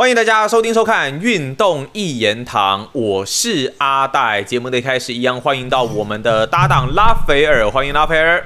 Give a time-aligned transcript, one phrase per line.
[0.00, 4.42] 欢迎大家收听收看《运动一言堂》，我是阿戴。
[4.42, 8.42] 节目的一开始一样，欢迎到我们的搭档拉斐尔，欢迎拉斐尔。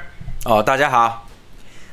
[0.47, 1.29] 哦，大家好。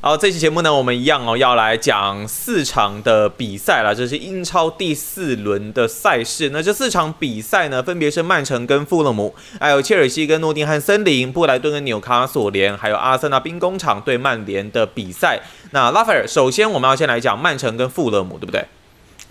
[0.02, 3.94] 好，这期节目呢，我们一样哦，要来讲四场的比赛了。
[3.94, 6.50] 这是英超第四轮的赛事。
[6.52, 15.40] 那这四场比赛呢，分别是曼城跟富勒姆，还有切尔西跟诺丁汉森林，布莱顿跟纽卡索联，还有阿森纳兵工厂对曼联的比赛。
[15.70, 18.66] 那拉斐尔，首先我们要先来讲曼城跟富勒姆，对不对？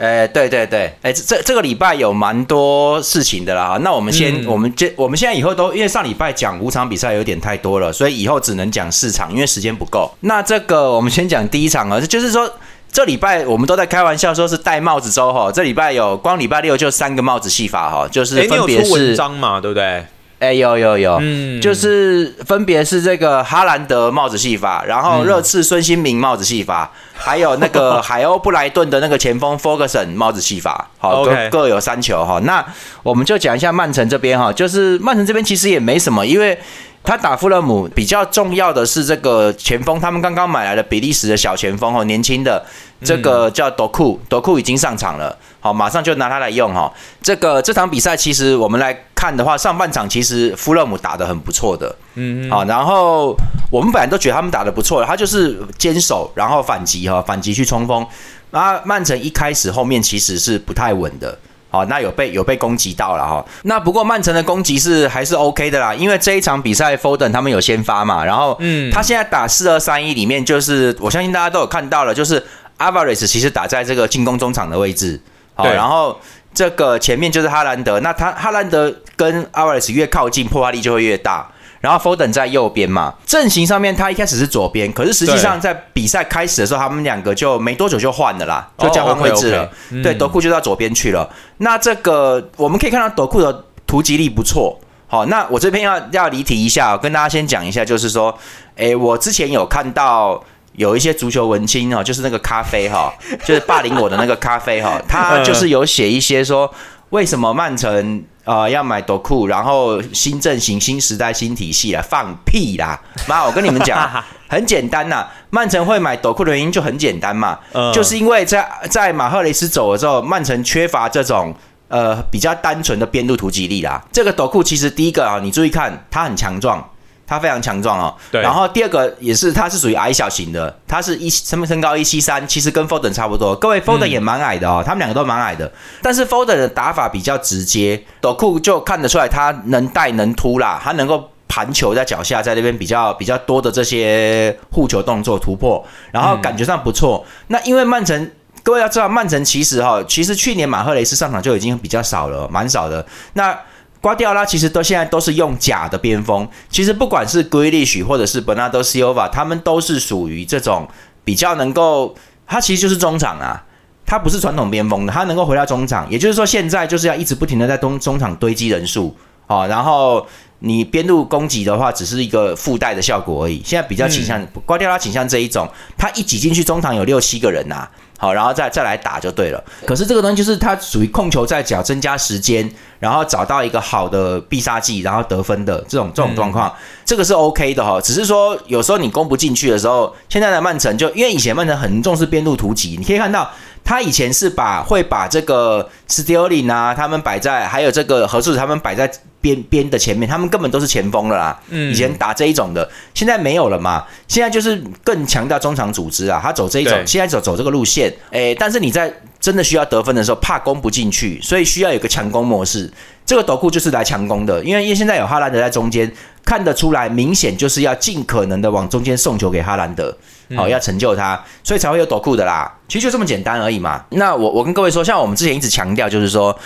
[0.01, 3.79] 哎，对对对，哎，这这这个礼拜有蛮多事情的啦。
[3.83, 10.11] 那我们先，我们这我们现在以后都因为上礼拜讲五场比赛有点太多了，所以以后只能讲四场，因为时间不够。
[10.21, 12.51] 那这个我们先讲第一场啊，就是说
[12.91, 15.53] 这礼拜我们都在开玩笑说是戴帽子周哈。
[15.53, 20.07] 这礼拜有光礼拜六就三个帽子戏法哈，就是分别是文章嘛，对不对？
[20.41, 32.41] 哎，有有有，嗯，就是分别是这个哈兰德帽子戏法，然后热刺孙兴民帽子戏法， 还有那个海鸥布莱顿的那个前锋 Ferguson 帽子戏法，好，各各有三球哈。
[32.45, 32.65] 那
[33.03, 36.59] 我们就讲一下曼城这边哈，就是曼城这边其实也没什么，因为
[37.05, 42.65] 他打富勒姆比较重要的是这个前锋，他们刚刚买来的比利时的小前锋哦，年轻的
[43.05, 45.37] 这个叫多库，多库已经上场了。
[45.61, 46.91] 好，马上就拿它来用哈。
[47.23, 53.37] 这个这场比赛其实我们来看的话，上半场其实富勒姆打得很不错的，嗯，好，然后
[53.71, 58.07] 我们本来都觉得他们打得不错，他就是坚守，然后反击哈，反击去冲锋。
[58.53, 63.45] 那曼城一开始后面其实是不太稳的，好，那有被有被攻击到了哈。
[63.65, 72.43] 那不过曼城的攻击是还是 OK 的啦，因为这一场比赛 Foden 他们有先发嘛，然后嗯，他现在打四二三一里面，就是我相信大家都有看到了，就是
[72.79, 75.21] Alvarez 其实打在这个进攻中场的位置。
[75.63, 76.19] 好，然后
[76.53, 81.51] 这个前面就是哈兰德，那他哈兰德跟阿瓦雷斯越靠近，破坏力就会越大。
[81.81, 89.71] 然后 Foden 在右边嘛，阵型上面他一开始是左边，可是实际上在比赛开始的时候，他们两个就没多久就换了啦，就交换位置了。
[90.03, 91.27] 对，德库就到左边去了。
[91.57, 94.79] 那这个我们可以看到德库的突击力不错。
[95.07, 98.39] 好，那我这边要要离题一下，跟大家先讲一下，就是说，
[98.77, 100.45] 诶，我之前有看到。
[100.73, 103.13] 有一些足球文青哦，就是那个咖啡哈，
[103.45, 106.73] 就是霸凌我的那个咖啡哈，他就是有写一些说，
[107.11, 113.01] 为什么曼城啊要买多库，然后新阵型、新时代、新体系啊，放屁啦！
[113.27, 114.09] 妈，我跟你们讲，
[114.49, 117.59] 很简单呐，曼城会买多库的原因就很简单嘛，
[117.93, 121.55] 就是因为在在马赫雷斯走了之后，曼城缺乏这种
[121.89, 124.03] 呃比较单纯的边路突击力啦。
[124.13, 126.89] 这个斗库其实第一个啊，你注意看，它很强壮。
[127.31, 128.43] 他非常强壮哦，对。
[128.43, 133.55] 然后第二个也是，他是属于矮小型的，他是一身身高一七三，其实跟 Foden 差不多。
[133.55, 135.71] 各位 Foden 也蛮矮的哦，他们两个都蛮矮的。
[136.03, 147.25] 但是 Foden 的打法比较直接，斗库就看得出来他能带能突啦，他能够盘球在脚下，在那边比较比较多的这些护球动作突破，然后感觉上不错。
[147.47, 148.29] 那因为曼城，
[148.65, 153.07] 各位要知道，曼城其实哈，其实去年马赫雷斯上场就已经比较少了，蛮少的。
[153.35, 153.57] 那
[154.01, 160.89] 瓜迪奥拉其实都现在都是用假的边锋，其实不管是 Grealish 或者是 Bernardo Silva，他们都是属于这种
[161.23, 162.15] 比较能够，
[162.47, 163.65] 他其实就是中场啊，
[164.07, 169.17] 他不是传统边锋的，他能够回到中场，也就是说现在就是要一直不停的在中中场堆积人数。
[169.47, 170.25] 啊，然后
[170.61, 175.69] 你边路攻击的话只是一个附带的效果而已，现在比较倾向瓜迪奥拉倾向这一种，
[175.99, 177.89] 他一挤进去中场有六七个人呐。
[178.21, 179.65] 好，然后再再来打就对了。
[179.87, 186.71] 可是这个东西就是它属于控球在脚，增加时间，然后找到一个好的必杀技，然后得分的这种这种状况，
[187.03, 187.99] 这个是 OK 的哈。
[187.99, 193.51] 只是说有时候你攻不进去的时候，现在的曼城就因为以前曼城很重视边路突击，你可以看到。
[193.85, 199.11] 他以前是把会把这个 Sterling 啊，他们摆在还有这个何处他们摆在
[199.41, 201.61] 边边的前面，他们根本都是前锋了啦。
[201.71, 204.05] 嗯，以前打这一种的，现在没有了嘛。
[204.29, 208.13] 现在就是更强调中场组织啊，他走这一种，现在走走这个路线。
[208.31, 212.93] 诶，但是你在真的需要得分的时候，怕攻不进去，所以需要有个强攻模式。
[213.25, 216.11] 这个斗库就是来强攻的，因为因为现在有哈兰德在中间，
[216.51, 220.13] 看得出来明显就是要尽可能的往中间送球给哈兰德。
[220.57, 222.69] 好，要成就他，所以才会有躲库的啦。
[222.89, 224.05] 其实就这么简单而已嘛。
[224.11, 226.59] 那我我跟各位说，像我们之前一直强调，就是说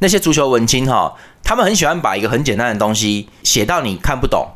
[0.00, 1.10] 那些足球文青哈，
[1.42, 4.46] 他们很喜欢把一个很简单的东西写到你看不懂，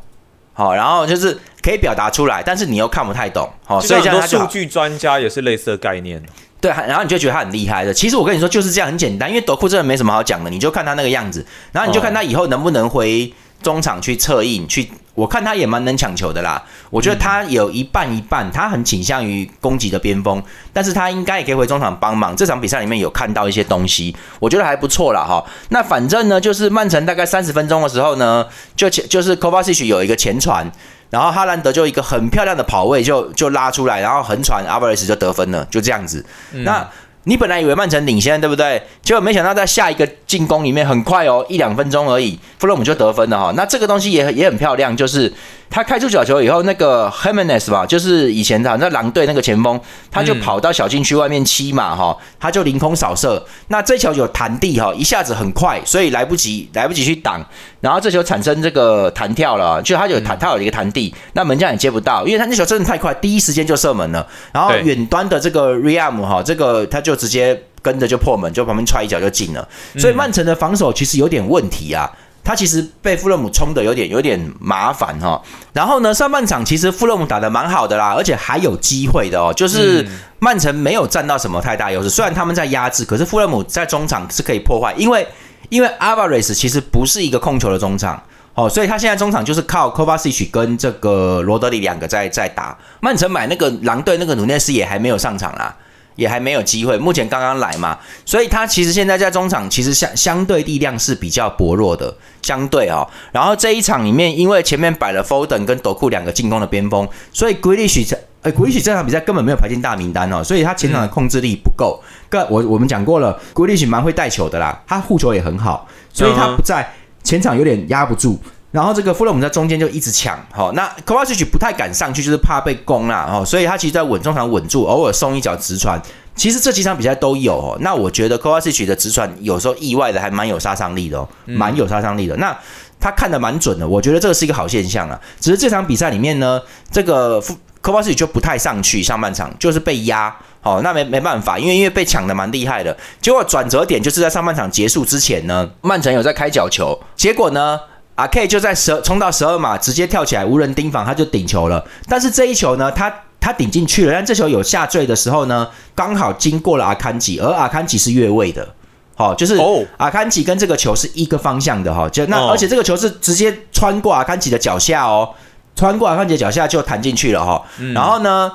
[0.53, 6.21] 好，然后就是可以表达出来，但是你又看不太懂，好，所以很多数据专家也是类似的概念。
[6.61, 7.91] 对，然后你就觉得他很厉害的。
[7.91, 13.33] 其实我跟你说就是这样，很简单，因为躲库真的没什么好讲的，你就看他那个样子，然后你就看他以后能不能回
[13.65, 14.87] 中场去策应去。
[15.15, 22.35] 我看他也蛮能抢球的啦，我觉得他有一半一半，他很倾向于攻击的边锋，但是他应该也可以回中场帮忙。
[22.35, 25.43] 这场比赛里面有看到一些东西，我觉得还不错了哈。
[25.69, 28.45] 那反正呢，就是曼城大概三十分钟的时候呢，
[28.75, 30.69] 就前就是 k o v a c i c 有一个前传，
[31.09, 36.25] 然后哈兰德就一个很漂亮的跑位就就拉出来，然后横传 a v a r e s 就得分了，就这样子。
[36.51, 36.85] 那
[37.25, 38.81] 你本来以为曼城领先，对不对？
[39.01, 43.53] 结果没想到在下一个进攻里面，很快哦，一两分钟而已，弗洛姆就得分了哈。
[43.55, 45.31] 那这个东西也也很漂亮，就是
[45.75, 49.77] 他开出角球以后，那个 h e m e n e s 吧，就是以前的那狼队那个前锋，
[50.09, 53.45] 他就跑到小禁区外面七码哈，他就凌空扫射。
[53.67, 57.45] 那这球有弹地哈，一下子很快，所以来不及来不及去挡，
[57.81, 64.25] 然后这球产生这个弹跳了，就他有弹，他有一个弹地，那门将也接不到，因为他那球真的太快，第一时间就射门了。
[64.53, 67.13] 然后远端的这个 Riam 哈，这个他就。
[67.15, 69.67] 直接跟着就破门，就旁边踹一脚就进了。
[69.97, 72.11] 所以曼城的防守其实有点问题啊，
[72.45, 75.41] 他其实被富勒姆冲的有点有点麻烦哈。
[75.73, 79.51] 然后呢，上半场其实富勒姆打的蛮好的啦，而且还有机会的哦。
[79.51, 80.07] 就是
[80.39, 85.27] 曼城没有占到什么太大优势，虽然他们在压制，可是富勒姆在中场是可以破坏，因为
[85.69, 88.21] 因为阿巴雷斯其实不是一个控球的中场
[88.53, 92.77] 哦，所以他现在中场就是靠科巴西奇跟这个罗德里两个在在打。
[93.01, 95.75] 曼城买那个狼队那个努内斯也还没有上场啦。
[96.15, 103.07] 也还没有机会，目前刚刚来嘛，所以他其实现在在中场其实相相对力量是比较薄弱的，相对哦。
[103.31, 112.01] 然后这一场里面，因为前面摆了 Foden 跟斗库两个进攻的边锋，所以 Grealish 在呃 Grealish 这场比赛根本没有排进大名单哦，所以他前场的控制力不够。
[112.29, 118.39] 个我我们讲过了，Grealish 蛮会带球的啦，他护球也很好，所以他不在前场有点压不住。
[118.75, 125.97] 然后这个弗洛姆在中间就一直抢，好，那科瓦西奇不太敢上去，就是怕被攻啦，哦，所以他其实在稳中场稳住，偶尔送一脚直传。
[126.35, 132.35] 其实这几场比赛都有，哦，那我觉得科瓦西奇的直传有时候意外的还蛮有杀伤力的哦，蛮有杀伤力的。
[132.35, 132.53] 那
[132.99, 135.17] 他看的蛮准的，我觉得这个是一个好现象啊。
[135.39, 136.61] 只是这场比赛里面呢，
[136.91, 137.41] 这个
[137.79, 142.97] 科瓦西奇就不太上去，上半场就是被压，哦，那没没办法，因为因为被抢的蛮厉害的。
[143.21, 147.79] 结果转折点就是在上半场结束之前呢，曼城有在开角球，结果呢？
[148.15, 151.85] 阿 K 就在十冲到十二码，直接跳起来无人盯防，他就顶球了。
[152.07, 158.67] 但是这一球呢，他他顶进去了，但这球有下坠的时候呢，刚好经过了阿坎吉，而阿坎吉是越位的，
[159.15, 159.59] 好，就是
[159.97, 165.29] 阿坎吉跟这个球是一个方向的哈，就那而且这个球是直接穿过阿坎吉的脚下哦，
[165.75, 167.61] 穿过阿坎吉的脚下就弹进去了哈，
[167.93, 168.51] 然后呢？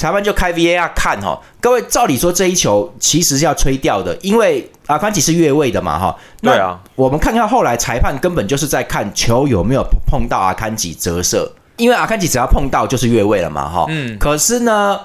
[0.00, 6.16] 裁判就开 VAR 看哈，各位照理说这一球其实是要吹掉的，因为阿坎吉是越位的嘛哈。
[6.40, 13.84] 对啊，我们看看后来裁判根本就是在看球有没有碰到阿坎吉折射，因为阿坎吉只要碰到就是越位了嘛哈。
[13.90, 14.16] 嗯。
[14.18, 14.98] 可是呢，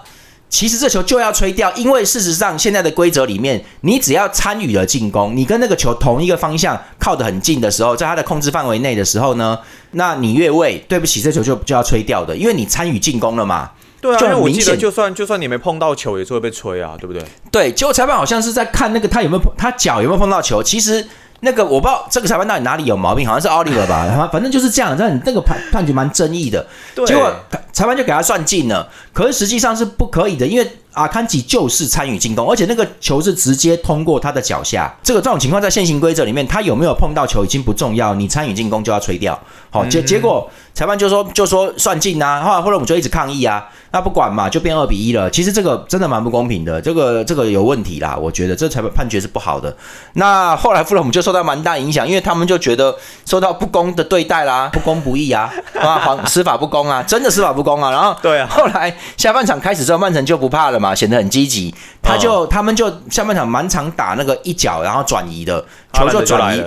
[0.50, 9.60] 其实这球就要吹掉，因为事实上现在的规则里面，你只要参与了进攻，你跟那个球同一个方向靠得很近的时候，在他的控制范围内的时候呢，
[9.92, 13.72] 那你越位，对不起，这球就就要吹掉的，因为你参与进攻了嘛。
[14.06, 17.24] 对啊，因为我记得，就算就算你没碰到球，也是会被吹啊，对不对？
[17.52, 20.62] 对，结果裁判好像是在看那个他有没有碰，他脚有没有碰到球。
[20.62, 21.06] 其实
[21.42, 24.96] 那个我不知道这个裁判到底哪里有毛病，好像是奥利弗吧，反反正就是这样。
[24.98, 26.66] 但那个判判决蛮争议的，
[27.06, 27.32] 结果
[27.74, 30.70] 裁判就给他算进了，可是实际上是不可以的，因为。
[30.96, 34.90] 阿坎吉就是参与进攻，而且那个球是直接通过他的脚下。
[35.04, 39.38] 这个这种情况在现行规则里面，他有没有碰到球已经不重要，你参与进攻就要吹掉。
[39.76, 45.30] 好，结结果裁判就说就说算进啊，后来后来我们就一直抗议啊，那不管嘛，就变二比一了。
[45.30, 49.76] 其实这个真的蛮不公平的，这个这个有问题啦，我觉得这裁判判决是不好的。
[50.14, 52.96] 那后来富勒姆就受到蛮大影响，因为他们就觉得
[53.26, 57.92] 受到不公的对待啦，不公不义啊， 啊，皇司法不公啊，真的司法不公啊。
[57.92, 60.96] 然后对啊，后来下半场开始之后，曼城就不怕了嘛。
[60.96, 65.64] 显得很积极，他就他们就下半场满场打那个一脚，然后转移的
[65.94, 66.64] 球就转移，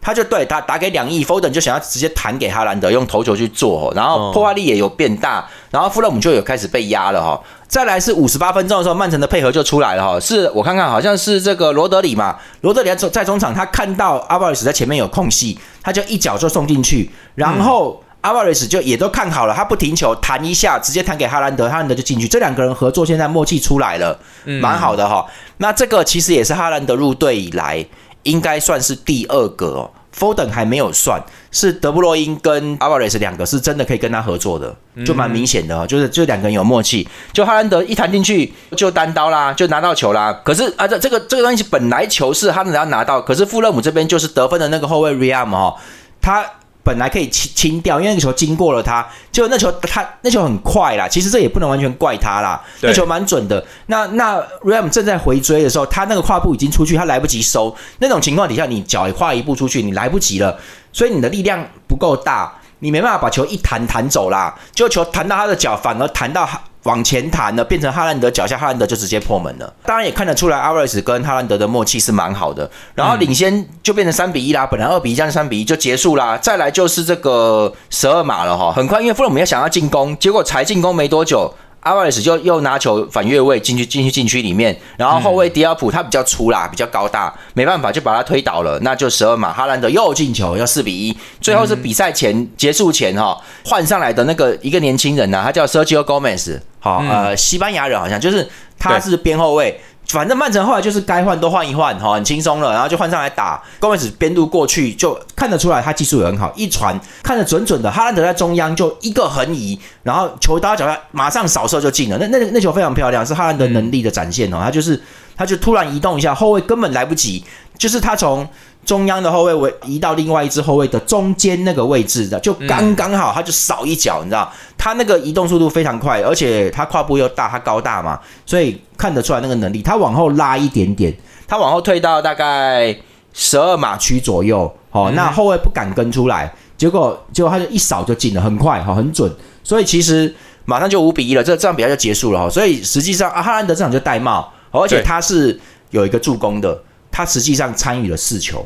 [0.00, 7.40] 他就对打打给两亿，Foden 就想要直接弹给哈兰德用头球去做，然后破坏力也有变大，然后富勒姆就有开始被压了哈。
[7.68, 18.02] 再来是五十八分钟的时候，曼城的配合就出来了哈，是我看看好像是这个罗德里嘛，罗德里在在中场，他看到阿巴尔斯在前面有空隙，他就一脚就送进去，然后。
[18.22, 22.28] 阿瓦雷斯就也都看好了，他不停球弹一下，直接弹给哈兰德，哈兰德就进去。
[22.28, 24.18] 这两个人合作，现在默契出来了，
[24.60, 25.24] 蛮好的哈。
[25.56, 27.82] 那这个其实也是哈兰德入队以来
[28.22, 29.90] 应该算是第二个哦。
[30.12, 31.22] Foden 还没有算，
[31.52, 34.74] 是德布罗因跟阿瓦雷斯两个是真的可以跟他合作的，
[35.06, 35.86] 就蛮明显的哦。
[35.86, 40.32] 就是就两个人有默契，就哈兰德一弹进去就单刀啦，就拿到球啦。
[40.44, 45.76] 可是啊，这这个这个东西本来球是哈兰德要拿到，可是富勒姆这边就是得分的那个后卫 Riam 哈，
[46.20, 46.44] 他。
[46.82, 51.06] 本来可以清清掉，因为那个球经过了他，就那球他那球很快啦。
[51.06, 53.64] 其实这也不能完全怪他啦，那球蛮准的。
[53.86, 57.74] 那那 Ram 正在回追的时候，他那个跨步已经出去，他来不及收。
[57.98, 60.58] 那种情况底下，你脚跨一步出去，你来不及了，
[60.92, 64.58] 所以你的力量不够大，你没办法把球一弹弹走啦。
[64.72, 66.48] 就球弹到他的脚，反而弹到。
[66.84, 69.70] 往前弹了，变成哈兰德脚下，哈兰德就直接破门了。
[69.84, 72.70] 当然也看得出来，阿瑞斯跟哈兰德的默契是蛮好的。
[72.94, 76.38] 然后领先就变成三比一啦，本来二比一加三比一就结束啦。
[76.38, 91.16] 再来就是这个十二码了哈，很快，因为富勒姆要想要进攻，结果才进攻没多久，阿瓦雷斯就又拿球反越位进去进去禁区里面，然后后卫迪奥普他比较粗啦，比较高大，没办法就把他推倒了，那就十二码，哈兰德又进球，要四比一。
[91.40, 98.46] 最后是比赛前结束前哈换上来的那个一个年轻人呢，他叫 Sergio Gomez，好呃西班牙人好像就是
[98.78, 99.80] 他是边后卫。
[100.12, 103.62] 反正曼城后来就是该换都换一换哈，很轻松了，然后就换上来打。
[103.78, 107.90] 高位子边路过去就看得出来他技术也很好，一传看得准准的。
[107.90, 112.18] 哈兰德在中央就一个横移，然后球到脚下马上扫射就进了。
[112.18, 114.58] 那那那球非常漂亮，是哈兰德能力的展现哦。
[114.62, 115.00] 他就是
[115.36, 117.44] 他就突然移动一下，后卫根本来不及，
[117.78, 118.48] 就是他从。
[118.84, 129.80] 中央的后卫位移到另外一支后卫的中间那个位置的，就刚刚好，他就少一脚，你知道，他那个移动速度非常快，而且他跨步又大，他高大嘛，所以看得出来那个能力。
[129.82, 131.14] 他往后拉一点点，
[131.46, 132.96] 他往后退到大概
[133.32, 139.30] 十二码区左右，好，那后卫不敢跟出来，结果结果他就一扫就进了，很快，哈，很准，
[139.62, 140.34] 所以其实
[140.64, 145.60] 马上就五比一了，这这场比赛就结束了，所以实际上阿哈兰德这场就戴帽，而且他是
[145.90, 146.82] 有一个助攻的。
[147.20, 148.64] 他实际上参与了四球，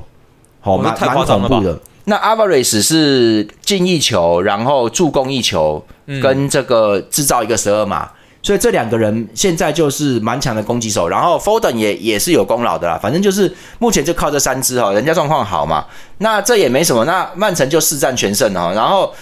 [0.61, 1.77] 好，蛮蛮恐怖的。
[2.05, 5.85] 那阿瓦瑞斯是进一球，然后助攻一球，
[6.23, 8.09] 跟这个制造一个十二码，
[8.43, 11.09] 所以这两个人现在就是蛮强的攻击手。
[11.09, 15.87] 然后 Foden 也也是有功劳的啦，反正就是目前就靠这三支哈，人家状况好嘛。
[16.19, 18.71] 那这也没什么，那曼城就四战全胜哈。
[18.73, 19.13] 然后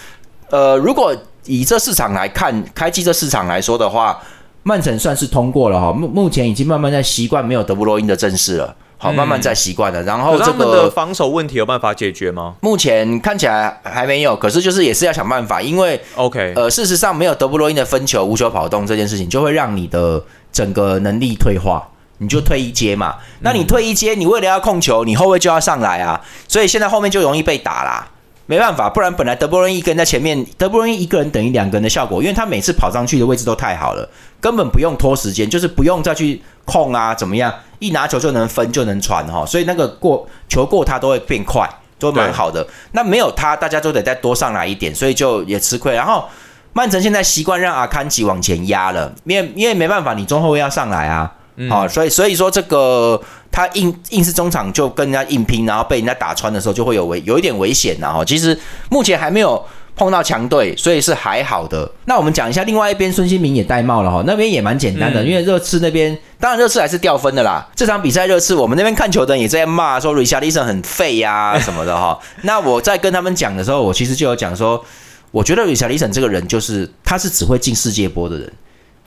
[0.51, 4.21] 呃，如果以这市场来看，开机这市场来说的话，
[4.65, 5.93] 曼城算是通过了哈。
[5.93, 8.77] 目目前已经慢慢在习惯没有德布罗因的阵势了。
[9.03, 10.01] 好，慢慢再习惯了。
[10.05, 12.55] 然后这个防守问题有办法解决吗？
[12.61, 21.83] 目前看起来还没有，可是就是也是要想办法，因为 OK，呃，事实上没有德布罗因的分球、无球跑动这件事情，就会让你的整个能力退化，
[22.19, 23.17] 你就退一阶嘛。
[23.41, 28.09] 那你退一阶，你为了要控球，你后卫就要上来啊，所以现在后面就容易被打啦。
[28.47, 34.09] 没办法，不然本来德布罗因一个人在前面，德布罗因一个人等于两个人的效果，因为他每次跑上去的位置都太好了，
[34.41, 42.67] 根本不用拖时间，就是不用再去控啊，怎么样，一拿球就能分就能传哈，所以那个过球过他都会变快，都蛮好的。
[42.93, 45.95] 那没有他，大家都得再多上来一点，所以就也吃亏。
[45.95, 46.25] 然后
[46.73, 51.33] 曼城现在习惯让阿坎吉往前压了，因为因为没办法，你中后卫要上来啊，
[51.69, 53.21] 好，所以所以说这个。
[53.55, 58.25] 他硬硬是中场就跟人家硬拼，然后被人家打穿的时候，就会有危有一点危险呐哈。
[58.25, 58.59] 其实
[58.89, 59.62] 目前还没有
[59.95, 61.91] 碰到强队，所以是还好的。
[62.07, 64.23] 那我们讲一下另外一边，孙兴民也戴帽了哈。
[64.27, 67.67] 那边也蛮简单的，因为热刺那边当然热刺还是掉分的啦。
[67.75, 72.19] 这场比赛热刺，我们那边看球的人也在骂说瑞夏利森很废呀什么的哈。
[72.43, 74.83] 那我在跟他们讲的时候，我其实就有讲说，
[75.31, 78.53] 我觉得瑞夏利森这个人就是他是只会进世界波的人。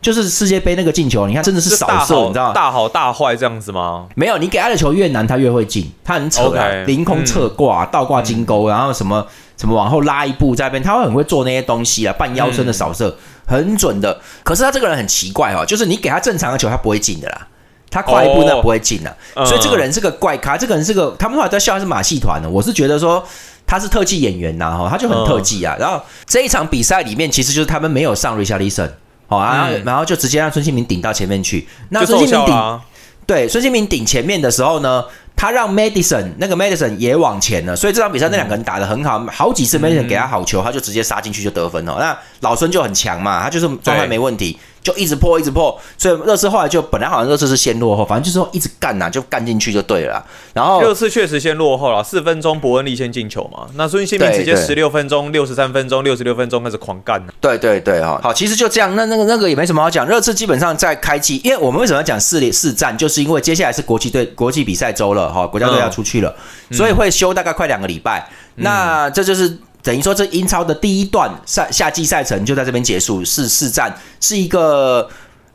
[0.01, 2.54] 就是世界杯那个进球，你看真的是少射，你知道吗？
[2.54, 4.06] 大好大坏这样子吗？
[4.13, 5.92] 没有，你给他的球越难，他越会进。
[6.04, 9.25] 他很扯啊，凌空侧挂、倒挂金钩，然后什么
[9.57, 14.19] 什么往后拉一步在那边，他会很会做那些东西啊，半腰身的扫射很准的。
[14.43, 17.47] 可是他这个人很奇怪哦，就是你给他正常的球，他不会进的啦。
[17.91, 20.57] 他跨一步那不会进的，所以这个人是个怪咖。
[20.57, 22.50] 这个人是个，他们后来在笑他是马戏团的。
[22.50, 23.25] 我是觉得说
[23.65, 25.77] 他是特技演员呐，哈，他就很特技啊。
[25.79, 28.89] 然后这一场比赛里面，其实就是他们没有上 Richardson。
[29.27, 31.67] 好啊，然后就直接让孙兴民顶到前面去。
[31.89, 32.79] 那孙兴民顶，
[33.25, 35.05] 对，孙兴民顶前面的时候呢，
[35.36, 41.98] 他让 Madison 那个 Madison 也往前了，所以这场比赛那两个人打的很好，好几次 Madison 给他好球，他就直接杀进去就得分了。
[42.00, 44.58] 那老孙就很强嘛，他就是状态没问题。
[44.86, 50.24] 就一直破，一直破，所以热刺后来就本来好像热刺是先落后，反正就是说一直干呐，就干进去就对了。
[50.54, 57.20] 然后热刺确实先落后了，四分钟伯恩利先进球嘛，那孙兴民直接十六分钟、六十三分钟、六十六分钟开始狂干。
[57.42, 60.06] 对对对哈，好，其实就这样，那那个那个也没什么好讲。
[60.06, 66.36] 热刺基本上在开季，因为我们为什么要讲四连四战，就是因为接下来是国际队国际比赛周了哈，国家队要出去了，
[66.72, 68.30] 所以会休大概快两个礼拜。
[68.58, 69.58] 那这就是。
[69.86, 75.08] 等于说，这英超的第一段赛夏季赛程就在这边结束，是四战，是一个，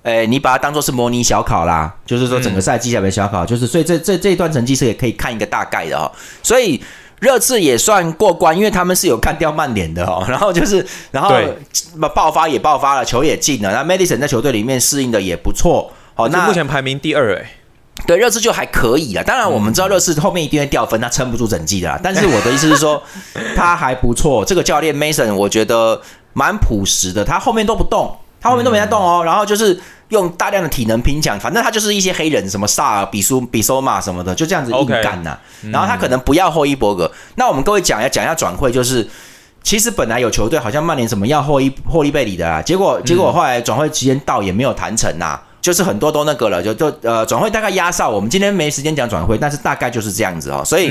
[0.05, 6.11] 诶，你把它当做是模拟小考啦，就是说整个赛季下面小考，就是所以这这这一段成绩是也可以看一个大概的哈，
[6.45, 6.81] 所以
[7.19, 11.35] 热刺也算过关，因为他们是有看掉曼联的哦， 然后就是然后
[12.15, 17.47] 爆发也爆发了，球也进了，那 Madison 在球队里面适应的也不错，好，那目前排名第二诶。
[18.07, 22.01] 对热刺就还可以了，当然我们知道热刺后面一定会掉分，他撑不住整季的啦。
[22.03, 23.03] 但是我的意思是说，
[23.55, 24.45] 他还不错。
[24.45, 26.01] 这个教练 Mason 我觉得
[26.33, 29.23] 蛮朴实的，他后面都不动，他后面都没在动哦。
[29.25, 29.79] 然后就是
[30.09, 35.39] 用大量的体能拼抢，反正他就是一些黑人，什么萨尔、比苏、比索马什么的，就这样子硬干呐。
[35.71, 37.11] 然后他可能不要霍伊伯格。
[37.37, 39.07] 那我们各位讲要讲一下转会，就是
[39.63, 45.39] 其实本来有球队好像曼联什么要霍伊霍利贝里的啊，结果结果后来转会期间到也没有谈成呐。
[45.61, 48.09] 就是很多都那个了，就就呃转会大概压哨。
[48.09, 50.63] 我们今天没时间讲转会，但是大概就是这样子哦。
[50.65, 50.87] 所以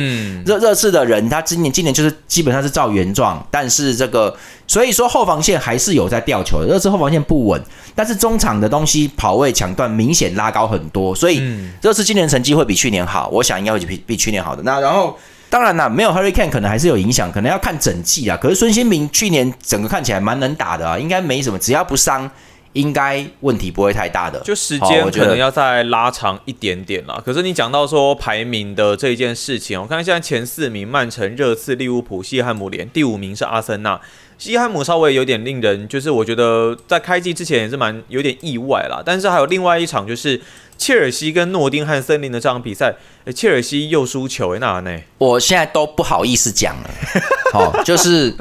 [0.45, 4.35] 热热刺的人他今年今年就是基本上是照原状，但是这个
[4.67, 6.67] 所以说后防线还是有在吊球的。
[6.67, 7.61] 热刺后防线不稳，
[7.95, 11.41] 但是中场的东西跑位抢断明显拉高很多，所以
[11.81, 14.61] 热刺今年成绩会比去年好，我想应该会比比去年好的。
[14.63, 15.17] 那然后。
[15.51, 18.38] 当然啦，没有 Hurricane 可能还是有影响，可能要看整季啊。
[18.39, 22.29] 可是孙兴民去年整个看起来蛮能打的啊，应该没什么，只要不伤，
[22.73, 24.39] 应该问题不会太大的。
[24.41, 27.21] 就时间可能要再拉长一点点啦。
[27.25, 33.99] 可是你讲到说排名的这一件事情，我看现在前四名：曼城、热刺、利物浦、西汉姆联，第五名是阿森纳。
[34.38, 39.01] 西汉姆稍微有点令人，就是我觉得在开季之前也是蛮有点意外啦。
[39.05, 40.39] 但是还有另外一场就是。
[40.79, 42.95] 切尔西跟诺丁汉森林的这场比赛，
[43.36, 44.98] 切尔西又输球诶，那呢？
[45.17, 46.89] 我现在都不好意思讲了，
[47.51, 48.33] 好，就是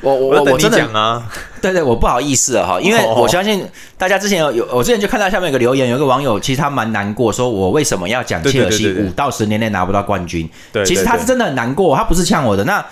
[0.00, 1.30] 我我我真的讲啊，
[1.60, 3.62] 对对，我不好意思了哈，因为我相信
[3.98, 10.48] 大家之前有有，我之前就看到下面有个留言，有个网友其实他蛮难过，说我为什么要讲切尔西五到十年内拿不到冠军？
[10.72, 12.64] 对，其实他是真的很难过，他不是呛我的。
[12.64, 12.82] 那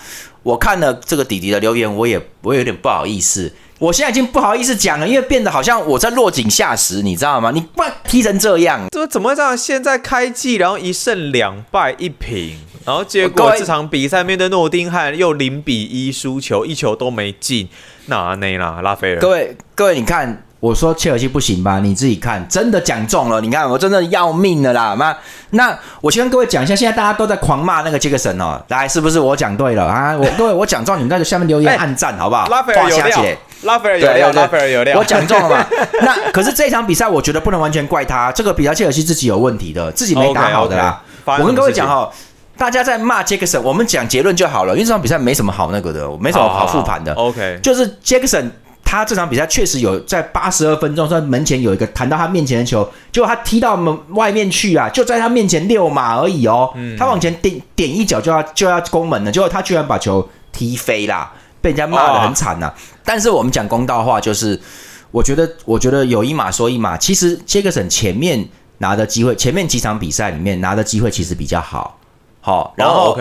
[0.42, 3.50] 我看了这个弟弟的留言，我也我有点不好意思。
[3.80, 7.50] 我现在已经不好意思讲了，因为变得好像我在落井下石，你知道吗？
[7.50, 9.56] 你不踢成这样，这怎么会这样？
[9.56, 17.70] 现在开季，然后一胜两败一平，然后结果这场比赛面对诺丁汉又零比一输球，一球都没进，
[18.04, 19.18] 那内啦，拉斐尔。
[19.18, 20.44] 各位各位，你看。
[20.60, 21.80] 我说切尔西不行吧？
[21.80, 23.40] 你自己看，真的讲中了。
[23.40, 24.94] 你看，我真的要命了啦！
[24.98, 25.16] 那
[25.52, 30.14] 那我先跟各位讲一下，现在大家都在狂骂那个杰克森哦，来，是不是我讲对了啊？
[30.14, 32.46] 我各位，我讲中，你们在下面留言 暗赞好不好？
[32.48, 33.24] 拉斐尔有料，
[33.62, 34.98] 拉斐尔有料，拉斐尔有料。
[34.98, 35.66] 我讲中了嘛？
[36.02, 41.02] 那可是这场比赛，我觉得不能完全怪他，这个比赛切尔西自己有问题的，自己没打好的啦。
[41.24, 42.10] 我跟各位讲哈，
[42.58, 47.14] 大家在骂杰克森，我们讲结论就好了，因为这场比赛没什么好那个的，没什么好复盘的。
[47.14, 48.52] OK，就是杰克森。
[48.90, 52.82] 他这场比赛确实有在八十二分钟，在门前有一个弹到他面前的球，
[53.12, 56.68] 结果他踢到门外面去啊，就在他面前六码而已哦。
[56.98, 62.74] 他往前点点一脚就要就要攻门了，结果他居然把球踢飞啦，被人家骂的很惨呐。
[63.04, 64.60] 但是我们讲公道话，就是
[65.12, 68.44] 我觉得我觉得有一码说一码，其实杰克森前面
[68.78, 71.96] 拿的机会，前面几场比赛里面拿的机会其实比较好，
[72.40, 73.16] 好，然后。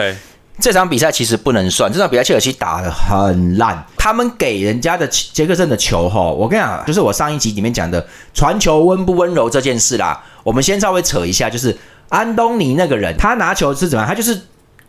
[0.60, 3.86] 这场比赛其实不能算，这场比赛切尔西打得很烂。
[3.98, 10.22] 他们给人家的杰克森的球，哈，我跟你讲，就是我上一集里面讲的传球温不温柔这件事啦。
[10.44, 11.78] 我们先稍微扯一下，就是
[12.10, 14.08] 安东尼那个人，他拿球是怎么样？
[14.08, 14.40] 他就是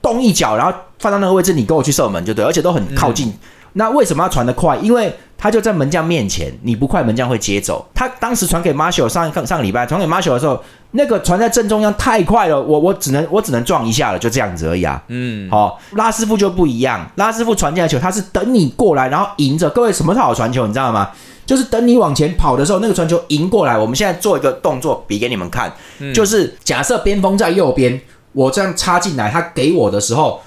[0.02, 3.32] 动一脚，然后放到那个位置，你跟我去射门就对，而且都很靠近。
[3.74, 4.76] 那为什么要传得快？
[4.78, 7.88] 因为他就在门将面前，你不快，门将会接走。
[7.94, 15.02] 他当时传给马修，上上个礼拜传给马修的时候，那个传在正中央太快了，我我只能 我只能撞一下了，就这样子而已啊。
[15.08, 19.70] 嗯，好，拉师傅就不一样，拉师傅传进来球，他是等你过来，然后迎着。
[19.70, 20.66] 各位什么是好传球？
[20.66, 21.10] 你知道吗？
[21.46, 23.76] 就是等你往前跑的时候，那个传球迎过来。
[23.76, 25.72] 我们现在做一个动作，比给你们看，
[26.14, 28.00] 就是假设边锋在右边，
[28.32, 30.40] 我这样插进来，他给我的时候，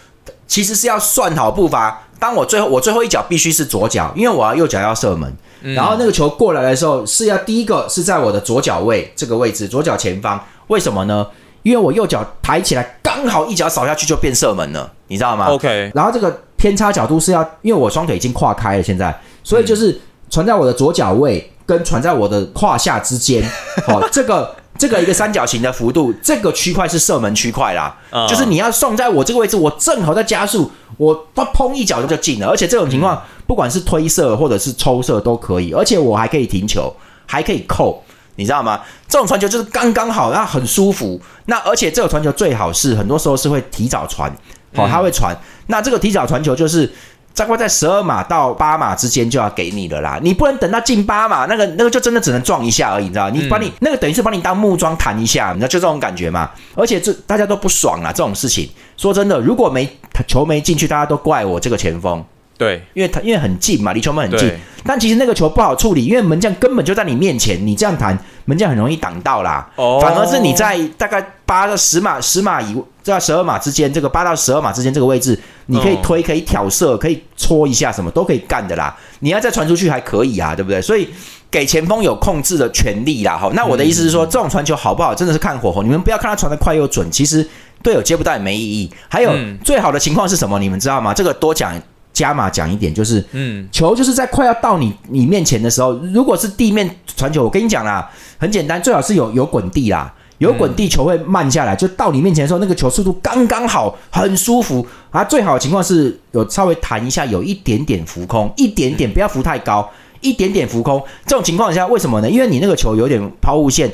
[0.48, 2.04] 其实是要算好步伐。
[2.20, 5.34] 当我最后我最后一脚必须是左脚，因为我要右脚要射门，
[5.76, 10.42] 然后那个球过来的时候是要第一个是在我的左脚位这个位置，左脚前方。
[10.68, 11.28] 为什么呢？
[11.64, 15.92] 因为我右脚抬起来，刚好一脚扫下去就变射门了，你知道吗？OK。
[15.94, 20.00] 然后这个偏差角度是要，因为我双腿已经跨开了，现在，所以就是
[20.30, 23.44] 传在我的左脚位跟传在我的胯下之间，
[23.86, 24.56] 好， 这个。
[24.78, 27.96] 这个一个三角形的幅度，这个区块是射门区块啦，
[28.28, 32.48] 就是你要送在我这个位置，我正好在加速，我砰一脚就进了。
[32.48, 36.94] 而且这种情况，不管是推射或者是抽射都可以，而且我还可以停球，
[37.26, 38.04] 还可以扣，
[38.36, 38.82] 你知道吗？
[39.08, 41.22] 这种传球就是刚刚好，那很舒服。
[41.46, 44.36] 那而且这个传球最好是很多时候是会提早传，
[44.76, 45.36] 好，他会传。
[45.68, 46.92] 那这个提早传球就是。
[47.36, 56.50] 大概在十二码到八码之间就要给你了啦，你不能等到进八码，那个那个就真的只能撞一下而已，你知道你把你那个等于是把你当木桩弹一下，你知道就这种感觉嘛？
[56.76, 58.70] 而且这大家都不爽啊，这种事情。
[58.96, 59.90] 说真的，如果没
[60.28, 62.24] 球没进去，大家都怪我这个前锋。
[62.58, 64.52] 对，因为他因为很近嘛，离球门很近。
[64.86, 69.70] 但其实那个球不好处理，因为门将根本就在你面前，你这样弹，门将很容易挡到啦。
[69.76, 70.00] 哦。
[70.02, 78.96] 反而是你在大概八到十码、十码以在十二码之间，这个八到十二码之间这个位置，你可以推、可以挑射、可以戳一下，什么都可以干的啦。
[79.20, 80.82] 你要再传出去还可以啊，对不对？
[80.82, 81.08] 所以
[81.50, 83.38] 给前锋有控制的权利啦。
[83.38, 85.82] 好，那我的意思是说，这种传球好不好，真的是看火候。
[85.82, 87.48] 你们不要看他传的快又准，其实
[87.82, 88.92] 队友接不到也没意义。
[89.08, 90.60] 还有最好的情况是什么？
[90.60, 91.14] 你们知道吗？
[91.14, 91.82] 这个多讲。
[92.14, 105.24] 加码讲一点，就是，嗯，球就是在快要到你你面前的时候，如果是地面传球，我跟你讲啦，很简单，最好是有有滚地啦，有滚地球会慢下来，就到你面前的时候，那个球速度刚刚好，很舒服啊。
[105.24, 109.90] 最好的情况是有稍微弹一下，有一点点浮空，一点点，不要浮太高，
[110.22, 111.04] 一点点浮空。
[111.26, 112.30] 这种情况下，为什么呢？
[112.30, 113.92] 因为你那个球有点抛物线。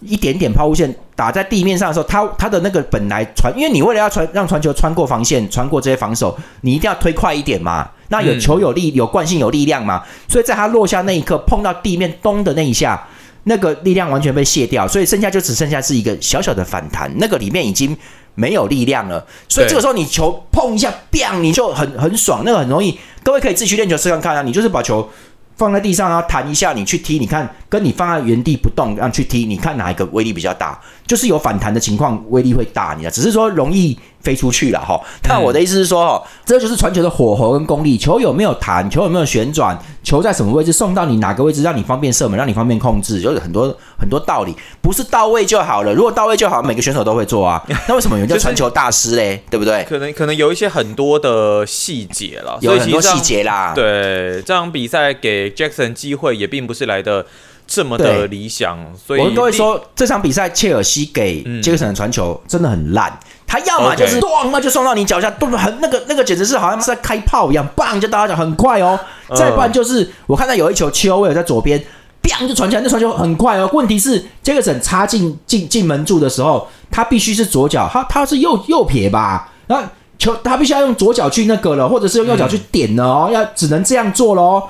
[0.00, 7.88] 一点点抛物线打在地面上的时候，他他的那个本来传，因为你为了要传让传球穿过防线，穿过这些防守，你一定要推快一点嘛。
[8.08, 13.08] 那有球有力，有惯性有力量嘛，所以在他落下那一刻碰到地面咚的那一下，
[13.44, 17.96] 那个力量完全被卸掉，所以剩下就只剩下是一个小小的反弹，那个里面已经
[18.34, 19.26] 没有力量了。
[19.48, 22.96] 所以这个时候你球碰一下，bang，你就很很爽，那个很容易。
[23.24, 25.08] 各位可以自己去练球试看看啊，你就是把球。
[25.56, 30.78] 放在地上，啊弹一下，你去踢，你看跟你放在原地不动让去踢，你看哪一个威力比较大？
[31.06, 33.98] 就是有反弹的情况，威力会大，你知道，只是说容易。
[34.26, 37.96] 飞出去了哈，但我的意思是说哈，这就是传球的火候跟功力。
[37.96, 45.94] 球有没有弹，球有没有旋转，球在什么位置送到你哪个位置，让你方便射门，让你方便控制，有很多很多道理，不是到位就好了。
[45.94, 47.62] 如果到位就好，每个选手都会做啊。
[47.86, 49.44] 那为什么有人叫传球大师嘞？
[49.48, 49.84] 对不对？
[49.84, 53.72] 可能可能有一些很多的细节了，有很多细节啦。
[53.72, 57.24] 对，这场比赛给 Jackson 机会也并不是来的
[57.66, 63.18] 这么的理想，所以我们都会说这场比赛切尔西给杰克森的传球真的很烂。
[63.46, 68.98] 他要么就是咣，那就送到你脚下，咚很那个那个，简直是好像是在开炮一样，棒就到他脚，很快哦。
[69.34, 71.80] 再不然就是我看到有一球，丘威尔在左边，
[72.22, 73.70] 砰就传起来，那传球很快哦。
[73.72, 79.48] 问题是杰克森插进进进门柱的时候，他必须是左脚，他他是右右撇吧？
[79.68, 79.82] 那
[80.18, 84.62] 球他必须要用左脚去那个了，或者是用右脚去点了哦，要只能这样做喽。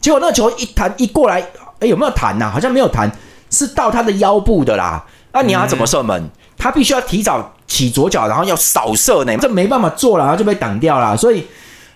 [0.00, 1.40] 结果那个球一弹一过来，
[1.78, 2.50] 哎，有没有弹呐？
[2.52, 3.10] 好像没有弹，
[3.48, 5.04] 是到他的腰部的啦。
[5.32, 6.28] 那你要怎么射门？
[6.56, 11.16] 他必须要提早起左脚，然后要扫射呢，这没办法做了，然后就被挡掉了。
[11.16, 11.46] 所以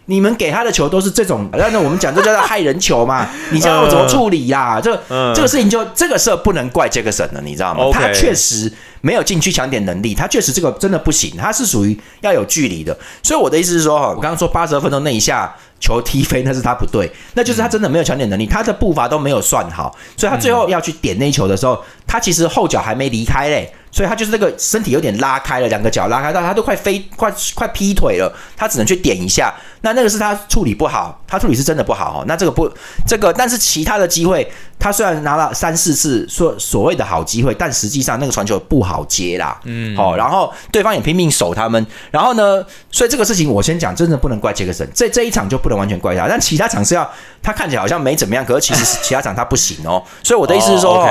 [0.06, 3.28] 你们给他的球都是这种，那那我们讲这叫做害人球嘛？
[3.52, 4.80] 你叫我怎么处理呀？
[4.80, 4.98] 这
[5.34, 7.90] 这个事情就这个事不能怪杰克森了，你知道吗？
[7.92, 8.72] 他确实
[9.08, 12.94] 没有禁区抢点能力，他确实这个真的不行，他是属于要有距离的。
[13.22, 23.72] 所以我的意思是说，哈，我刚刚说八十二分钟那一下球踢飞，那是他不对，那就是他真的没有抢点能力，他的步伐都没有算好，所以他最后要去点那球的时候，他其实后脚还没离开嘞。
[23.90, 29.52] 所以他就是那个身体有点拉开了，两个脚拉开到他都快飞快快劈腿了，他只能去点一下。
[29.80, 32.22] 那那个是他处理不好，他处理是真的不好。
[32.28, 32.70] 那这个不
[33.06, 34.46] 这个，但是其他的机会，
[34.78, 39.58] 他虽然拿了三四次所所谓的好机会，但实际上那个传球不好接啦。
[39.64, 41.84] 嗯，好，然后对方也拼命守他们。
[42.10, 44.88] 然后呢，所以这个事情我先讲，真的不能怪杰克森。
[44.94, 47.10] 这这一场就不能完全怪他，但其他场是要
[47.42, 50.02] 他看起来好像没怎么样，可是其实 其他场他不行哦。
[50.22, 51.08] 所以我的意思是说。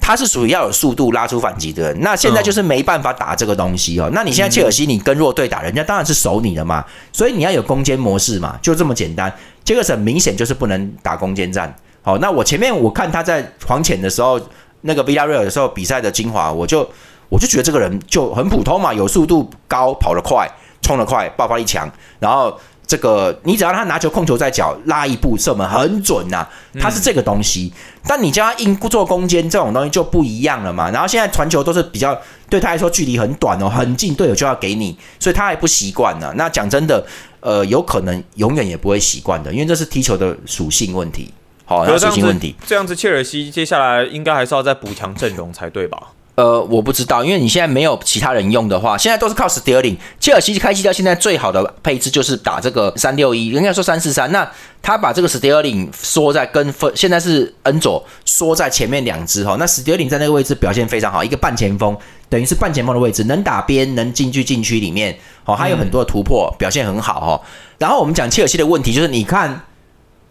[0.00, 4.10] 他是属于要有速度拉出反击的人，那现在就是没办法打这个东西哦。
[4.12, 9.32] 那你现在切尔西，你跟弱队打，人家当然是守你的嘛，所以你要有攻坚模式嘛，就这么简单。
[9.62, 11.72] 杰克森明显就是不能打攻坚战。
[12.04, 14.40] 好，那我前面我看他在黄潜的时候，
[14.82, 16.88] 那个 v i a r e a l 的时候比赛的精华，我就
[17.28, 20.48] 我就觉得这个人就很普通嘛，有速度高，跑得快，
[20.82, 21.90] 冲得快，爆发力强，
[22.20, 22.56] 然后。
[22.86, 26.46] 这个你只要他拿球控球在脚拉一步射门很准呐，
[26.78, 27.72] 他是这个东西。
[28.06, 30.90] 但你叫他硬做攻坚这种东西就不一样了嘛。
[30.90, 32.14] 然后现在传球都是比较
[32.50, 36.30] 对他来说距离很短哦，很近队友就要给你，所以他还不习惯呢。
[36.36, 37.02] 那讲真的，
[37.40, 41.32] 呃，有可能永远也不会习惯的，因为这是踢球的属性问题。
[41.64, 42.54] 好，属性问题。
[42.66, 45.98] 这样子，切尔西接下来应该还是要再补强阵容才对吧？
[46.36, 49.96] 呃，我不知道，因为你现在没有其他人用的话，现在都是靠 Sterling。
[50.18, 54.32] 切尔西开机到现在最好的配置就是打这个三六一，应该说三四三。
[54.32, 54.50] 那
[54.82, 59.54] 他把这个 Sterling 缩在跟分，现在是恩佐缩在前面两只哈。
[59.60, 61.96] 那 Sterling 在那个位置表现非常好，一个半前锋，
[62.28, 67.40] 等于是半前锋的位置，能打边，能进去禁区里面，哦，还有很多的突破，表现很好哈。
[67.78, 69.64] 然后我们讲切尔西的问题，就是你看。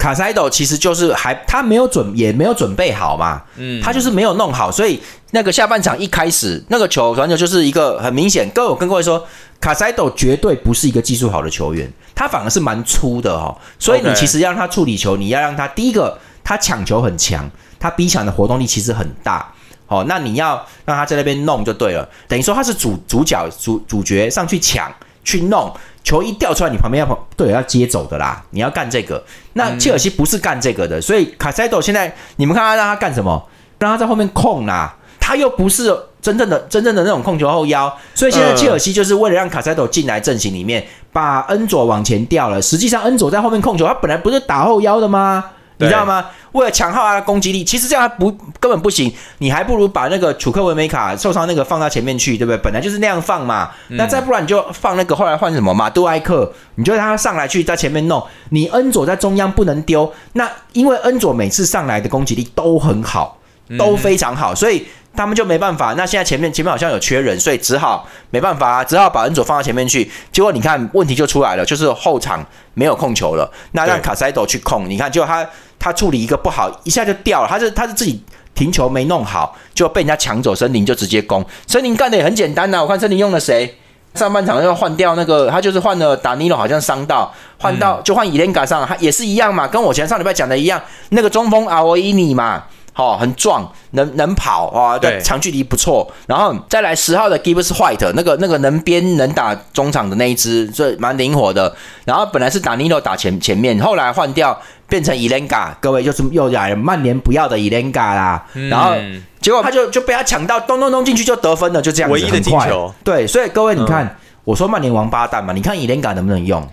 [0.03, 8.49] 卡塞多其实就是还他没有准也没有准备好嘛，嗯，他就是没有弄好，所以那个下半场一开始那个球传球就是一个很明显。
[8.53, 9.25] 跟我跟各位说，
[9.61, 13.57] 卡塞多绝对不是一个技术好的球员，他反而是蛮粗的哈。
[13.79, 19.53] 所以你其实让他处理球，你要让他第一个他抢球很强，他逼抢的活动力其实很大，
[19.87, 25.73] 哦，那你要让他在那边弄就对了，等于说他是主主角主主角上去抢去弄。
[26.03, 28.43] 球一掉出来，你旁边要跑队友要接走的啦。
[28.51, 33.47] 你要干这个，那切尔西不是干这个的，所以卡塞多现在你们看他让他干什么？
[33.79, 42.61] 让他在后面控啦，他又不是真正的真正的那种控球后腰，所以现在切尔西就是为了让卡塞多进来阵型里面，把恩佐往前调了。
[42.61, 45.43] 实际上恩佐在后面控球，他本来不是打后腰的吗？
[45.83, 46.25] 你知道吗？
[46.53, 49.11] 为了强化他的攻击力，其实这样不根本不行。
[49.39, 52.57] 你还不如把那个楚克维梅卡受伤那个放到前面去，对不对？
[52.57, 53.71] 本来就是那样放嘛。
[53.89, 58.23] 那再不然你就放那个后来换什么马杜埃克，你就让他上来去在前面弄。
[58.49, 63.39] 你恩佐在中央不能丢，那因为恩佐每次上来的攻击力都很好，
[63.77, 64.85] 都非常好，所以
[65.15, 65.93] 他们就没办法。
[65.97, 70.11] 那现在前面前面好像有缺人，所以只好没办法，只好把恩佐放到前面去。
[70.31, 74.89] 结果你看问题就出来了，就是后场没有控球了，那让卡塞多去控。
[74.89, 75.47] 你看，就他。
[75.79, 77.47] 他处理一个不好，一下就掉了。
[77.49, 78.23] 他是他是自己
[78.55, 81.45] 停球没弄好，就被人家抢走，森林就直接攻。
[81.67, 83.77] 森林干的也很简单呐，我看森林用了谁？
[84.15, 92.63] 上半场要换掉那个，他就是换了达尼罗，好像伤到，换到就换伊莲卡上，他也是一样嘛，跟我前上礼拜讲的一样，那个中锋阿维伊尼嘛。
[92.95, 96.07] 好，很壮，能能跑啊，对，长距离不错。
[96.27, 101.75] 然后再来十号的 Gibbs White，那个那个能边能打中场的那一只，这蛮灵活的。
[102.05, 108.45] 然后本来是打尼诺打前前面，后来换掉变成 Elenga，，各位就是又来曼联不要的 Elenga 啦。
[108.69, 108.93] 然后
[109.41, 112.93] 结果他就就被他抢到，咚咚咚进去就得分了，就这样子，唯一的进球。
[113.03, 116.67] 对，所以各位你看，我说曼联王八蛋嘛，你看 Elenga 能不能用？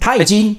[0.00, 0.56] 他已经。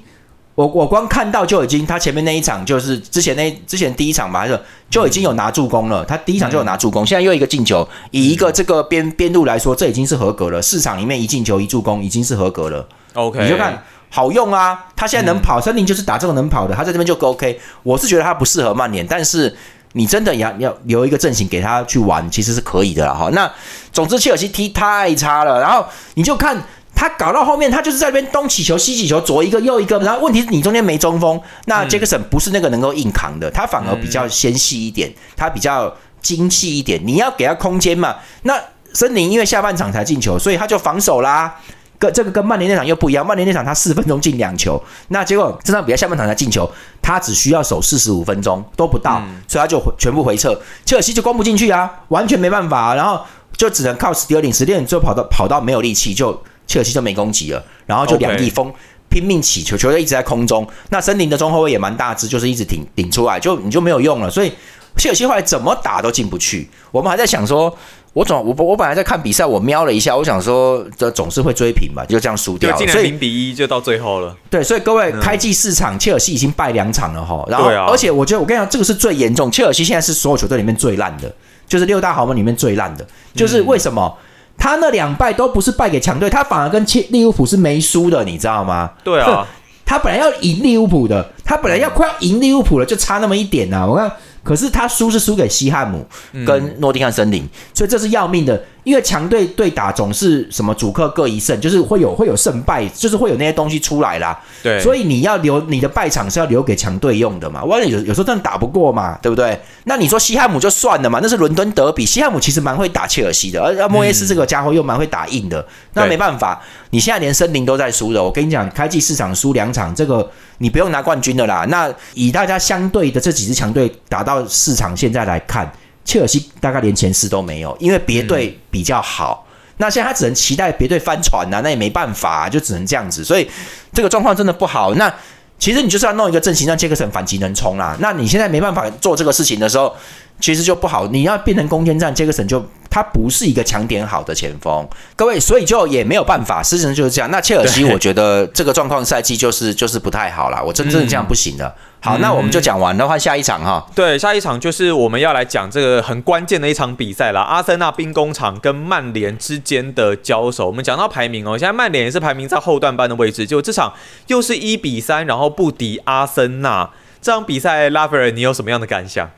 [0.58, 6.04] 我我光看到就已经，他前面那一场就是之前那之前第一场吧，还是就已经有拿助攻了。
[6.04, 10.60] 他第一场就有拿助攻，现在又一个进球，以一个这个边边路来说，这已经是合格了。
[10.60, 12.84] 市场里面一进球一助攻，已经是合格了。
[13.14, 14.86] OK，你就看好用啊！
[14.96, 17.60] 他现在能跑，森林就是打这种能跑的，他在这边就 OK。
[17.84, 19.56] 我是觉得他不适合曼联，但是
[19.92, 23.30] 你真的要要留一个阵型给他去玩，其实是可以的哈。
[23.32, 23.48] 那
[23.92, 26.60] 总之切尔西踢太差了，然后你就看。
[26.98, 30.00] 他搞到后面，他就是在那边东起球西起球，左一个右一个。
[30.00, 37.00] 然后问题是你中间没中锋，那杰克森不是那个能够硬扛的，他反而比较纤细一点，他比较精细一点。
[37.06, 38.16] 你要给他空间嘛？
[38.42, 38.60] 那
[38.92, 41.54] 森林因为下半场才进球，所以他就防守啦。
[42.00, 46.68] 跟这个跟曼联那场又不一样，曼联那场他四分钟进两球，那结果这场比赛下半场才进球，
[47.00, 53.24] 他只需要守四十五分钟都不到，所以他就全部回撤，切尔西就攻不进去啊，完全没办法，然后
[53.56, 56.42] 就只能靠史蒂尔林，史蒂尔林最后跑到跑到没有力气就。
[56.68, 58.72] 切尔西就没攻击了，然后就两翼锋
[59.08, 60.64] 拼命起球，球队一直在空中。
[60.90, 64.30] 那森林的中后卫也蛮大只，就是一直顶顶出来，就你就没有用了。
[64.30, 64.52] 所以
[64.96, 66.68] 切尔西后来怎么打都进不去。
[66.90, 67.74] 我们还在想说，
[68.12, 72.76] 我总我我本来在看比赛，我瞄了一下，我想说这总是会追平吧，就这样输掉。
[72.76, 74.36] 所以零比一就到最后了。
[74.50, 77.42] 对，所以各位开季四场，切尔西已经败两场了哈。
[77.48, 79.50] 然后而且我觉得我跟你讲，这个是最严重。
[79.50, 81.34] 切尔西现在是所有球队里面最烂的，
[81.66, 84.14] 就是六大豪门里面最烂的，就是为什么？
[84.58, 88.90] 他那两败都不是败给强队，他反而跟切利物浦是没输的，你知道吗？
[89.02, 89.46] 对啊，
[89.86, 93.86] 他本来要赢利物浦的，他本来要快要赢利物浦了，就差那么一点呐。
[93.86, 94.10] 我看。
[94.44, 96.06] 可是他输是输给西汉姆
[96.46, 98.64] 跟诺丁汉森林，所以这是要命的。
[98.88, 104.40] 因为强队对打总是什么主客各一胜，就是会有会有胜败，就是会有那些东西出来啦。
[104.62, 107.62] 对，所以你要留你的败场是要留给强队用的嘛。
[107.62, 109.60] 万一有有时候真的打不过嘛，对不对？
[109.84, 115.62] 那你说西汉姆就算了嘛，那是伦敦德比，西汉姆其实蛮会打切尔西的，而莫耶斯这个家伙又蛮会打硬的。
[115.92, 118.24] 那没办法，你现在连森林都在输的。
[118.24, 121.66] 我跟你讲，开季市场输两场，这个你不用拿冠军的啦。
[121.68, 125.70] 那以大家相对的这几支强队打到市场现在来看。
[126.08, 129.46] 切尔西大概连前四都没有，因为别队比较好。
[129.76, 133.22] 那现在他只能期待别队翻船呐，那也没办法，就只能这样子。
[133.22, 133.46] 所以
[133.92, 134.94] 这个状况真的不好。
[134.94, 135.12] 那
[135.58, 137.94] 其实你就是要弄一个阵型，让杰克森反击能冲啦。
[138.00, 139.94] 那你现在没办法做这个事情的时候，
[140.40, 141.06] 其实就不好。
[141.08, 142.64] 你要变成攻坚战，杰克森就。
[142.90, 147.30] 他不是一个强点好的前锋，各位，所以就也没有办法，事实上就是这样。
[147.30, 151.72] 那切尔西，我觉得这个状况赛季就是就是不太好啦，我真正这样不行的。
[152.00, 160.66] 好，那我们就讲完的话，下一场哈，对，下一场就是我们要来讲这个很关键的一场比赛了，阿森纳兵工厂跟曼联之间的交手。
[160.68, 163.92] 我们讲到排名哦，现在曼联也是排名在后段班的位置，就这场
[164.28, 166.88] 又是一比三，然后不敌阿森纳。
[167.20, 169.28] 这场比赛，拉斐尔，你有什么样的感想？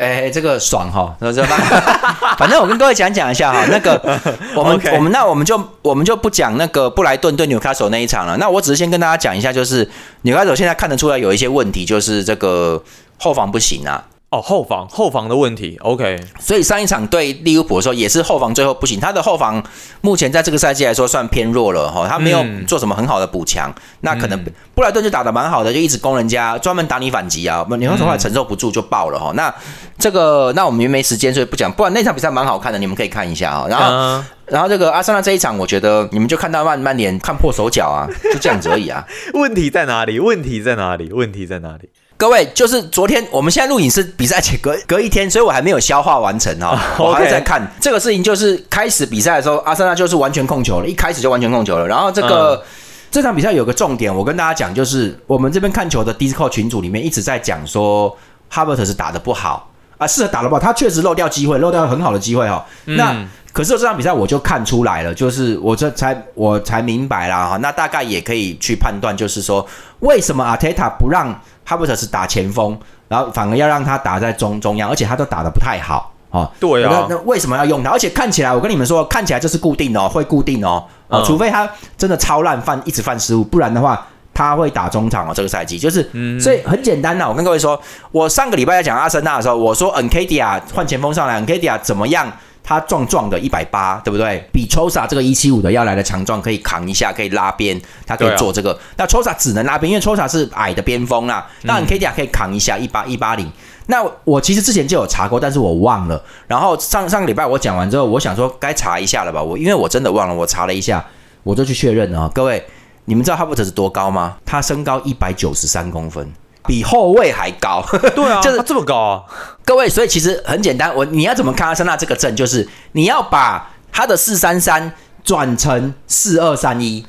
[0.00, 1.44] 哎，这个爽哈，那这
[2.38, 4.00] 反正我跟各位讲讲一下哈，那个
[4.56, 8.34] 我们我们那我们就我们就不讲那个布莱顿对纽卡索那一场了。
[8.38, 9.86] 那我只是先跟大家讲一下，就是
[10.22, 12.82] 纽卡索现在看得出来有一些问题，就是这个
[13.18, 14.02] 后防不行啊。
[14.30, 16.20] 哦，后防后防的问题，OK。
[16.38, 19.00] 所以上一场对利物浦的时候，也是后防最后不行。
[19.00, 19.60] 他的后防
[20.02, 23.74] 目前在这个赛季来说算偏弱了哈，他没有做什么很好的补强。
[24.02, 24.40] 那可能
[24.72, 27.66] 布莱顿就打得蛮好的，就一直攻人家，专门打你反击啊。
[27.76, 29.32] 你后来承受不住就爆了哈。
[29.34, 29.52] 那
[29.98, 31.72] 这个那我们没时间，所以不讲。
[31.72, 33.66] 不然那场比赛蛮好看的，你们可以看一下啊。
[33.68, 39.04] 然后然后这个阿森纳这一场，我觉得你们就看到曼曼联看破手脚啊，就这样子而已啊。
[39.34, 40.20] 问题在哪里？
[40.20, 41.12] 问题在哪里？
[41.12, 41.88] 问题在哪里？
[42.20, 48.22] 各位，就是昨天我们现在录影是比赛前隔隔一天，所以我还没有消化完成哦， 我还在看这个事情。
[48.22, 51.88] 就是开始比赛的时候，阿森纳就是完全控球了，一开始就完全控球了。
[51.88, 52.62] 然后这个
[53.10, 58.14] 这场比赛有个重点，我跟大家讲，就是我们这边看球的 Discord 群组里面一直在讲说，
[58.50, 62.62] 哈伯特是打的不好啊，适合打的不好，他确实漏掉机会，漏掉很好的机会哈。
[62.84, 63.16] 那
[63.54, 67.56] 可是这场比赛我就看出来了，就是我这才我才明白了哈。
[67.56, 69.66] 那大概也可以去判断，就是说
[70.00, 71.40] 为什么阿泰塔不让。
[71.70, 76.50] 哈布特是打前锋，然后反而要让他打在中中央，而且他都打的不太好哦。
[76.58, 77.90] 对啊，那那为什么要用他？
[77.90, 80.84] 而且看起来，我跟你们说，看起来这是固定哦，会固定哦。
[81.06, 84.04] 啊，除非他真的超烂犯，一直犯失误，不然的话，
[84.34, 85.32] 他会打中场哦。
[85.32, 87.28] 这个赛季就是，嗯所以很简单呐。
[87.28, 87.80] 我跟各位说，
[88.10, 92.26] 我上个礼拜在讲阿森纳的时候，我说 NKDA 换前锋上来，NKDA 怎么样？
[92.62, 94.44] 他壮壮的，一百八，对不对？
[94.52, 98.78] 比 Chosa 这个一七五的要来的强壮，可以扛一下，可以拉边，他可以做这个。
[98.96, 101.46] 那 Chosa 只能拉边，因为 Chosa 是矮的边锋啦。
[101.62, 103.50] 那你 K D 啊可以扛一下，一八一八零。
[103.86, 106.22] 那我其实之前就有查过，但是我忘了。
[106.46, 109.42] 然后上上个礼拜我讲完之后，我想说该查一下了吧？
[109.42, 111.04] 我因为我真的忘了，我查了一下，
[111.42, 112.30] 我就去确认了。
[112.32, 112.64] 各位，
[113.06, 114.36] 你们知道哈弗特是多高吗？
[114.46, 116.32] 他身高一百九十三公分。
[116.66, 119.24] 比后卫还高， 对啊，就是这么高啊！
[119.64, 124.92] 各位，所以其实很简单，我你要怎么看阿森纳这个阵，就是你要把他的四三三
[125.24, 127.06] 转成四二三一，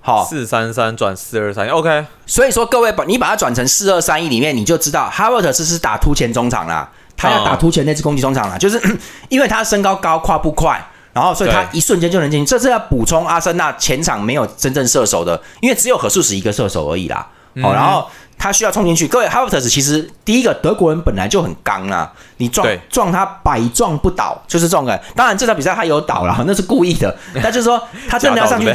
[0.00, 2.06] 好，四三三转四二三一，OK。
[2.26, 8.80] 所以说，各位把你把它转成四二三一里面，你就知道哈沃特斯是打突前中场啦，他要打突前那支攻击中场啦，就是
[9.28, 12.44] 因为他身高高，跨步快，然后所以他一瞬间就能进。
[12.44, 17.28] 这是要补充阿森纳前场没有真正射手的，因为只有何数是一个射手而已啦。
[17.62, 18.06] 好，然后。
[18.40, 19.06] 他需要冲进去。
[19.06, 24.98] 各位 h a v e r t s 其实第一个德国人本来就很刚啊，你撞撞他百撞不倒，就是这种感。
[25.14, 27.14] 当然这场比赛他有倒了， 那是故意的。
[27.42, 28.74] 但就是说他真的要上去，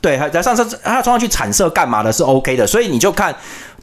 [0.00, 2.66] 对，他上车他冲上去铲射干嘛的是 OK 的。
[2.66, 3.34] 所以你就看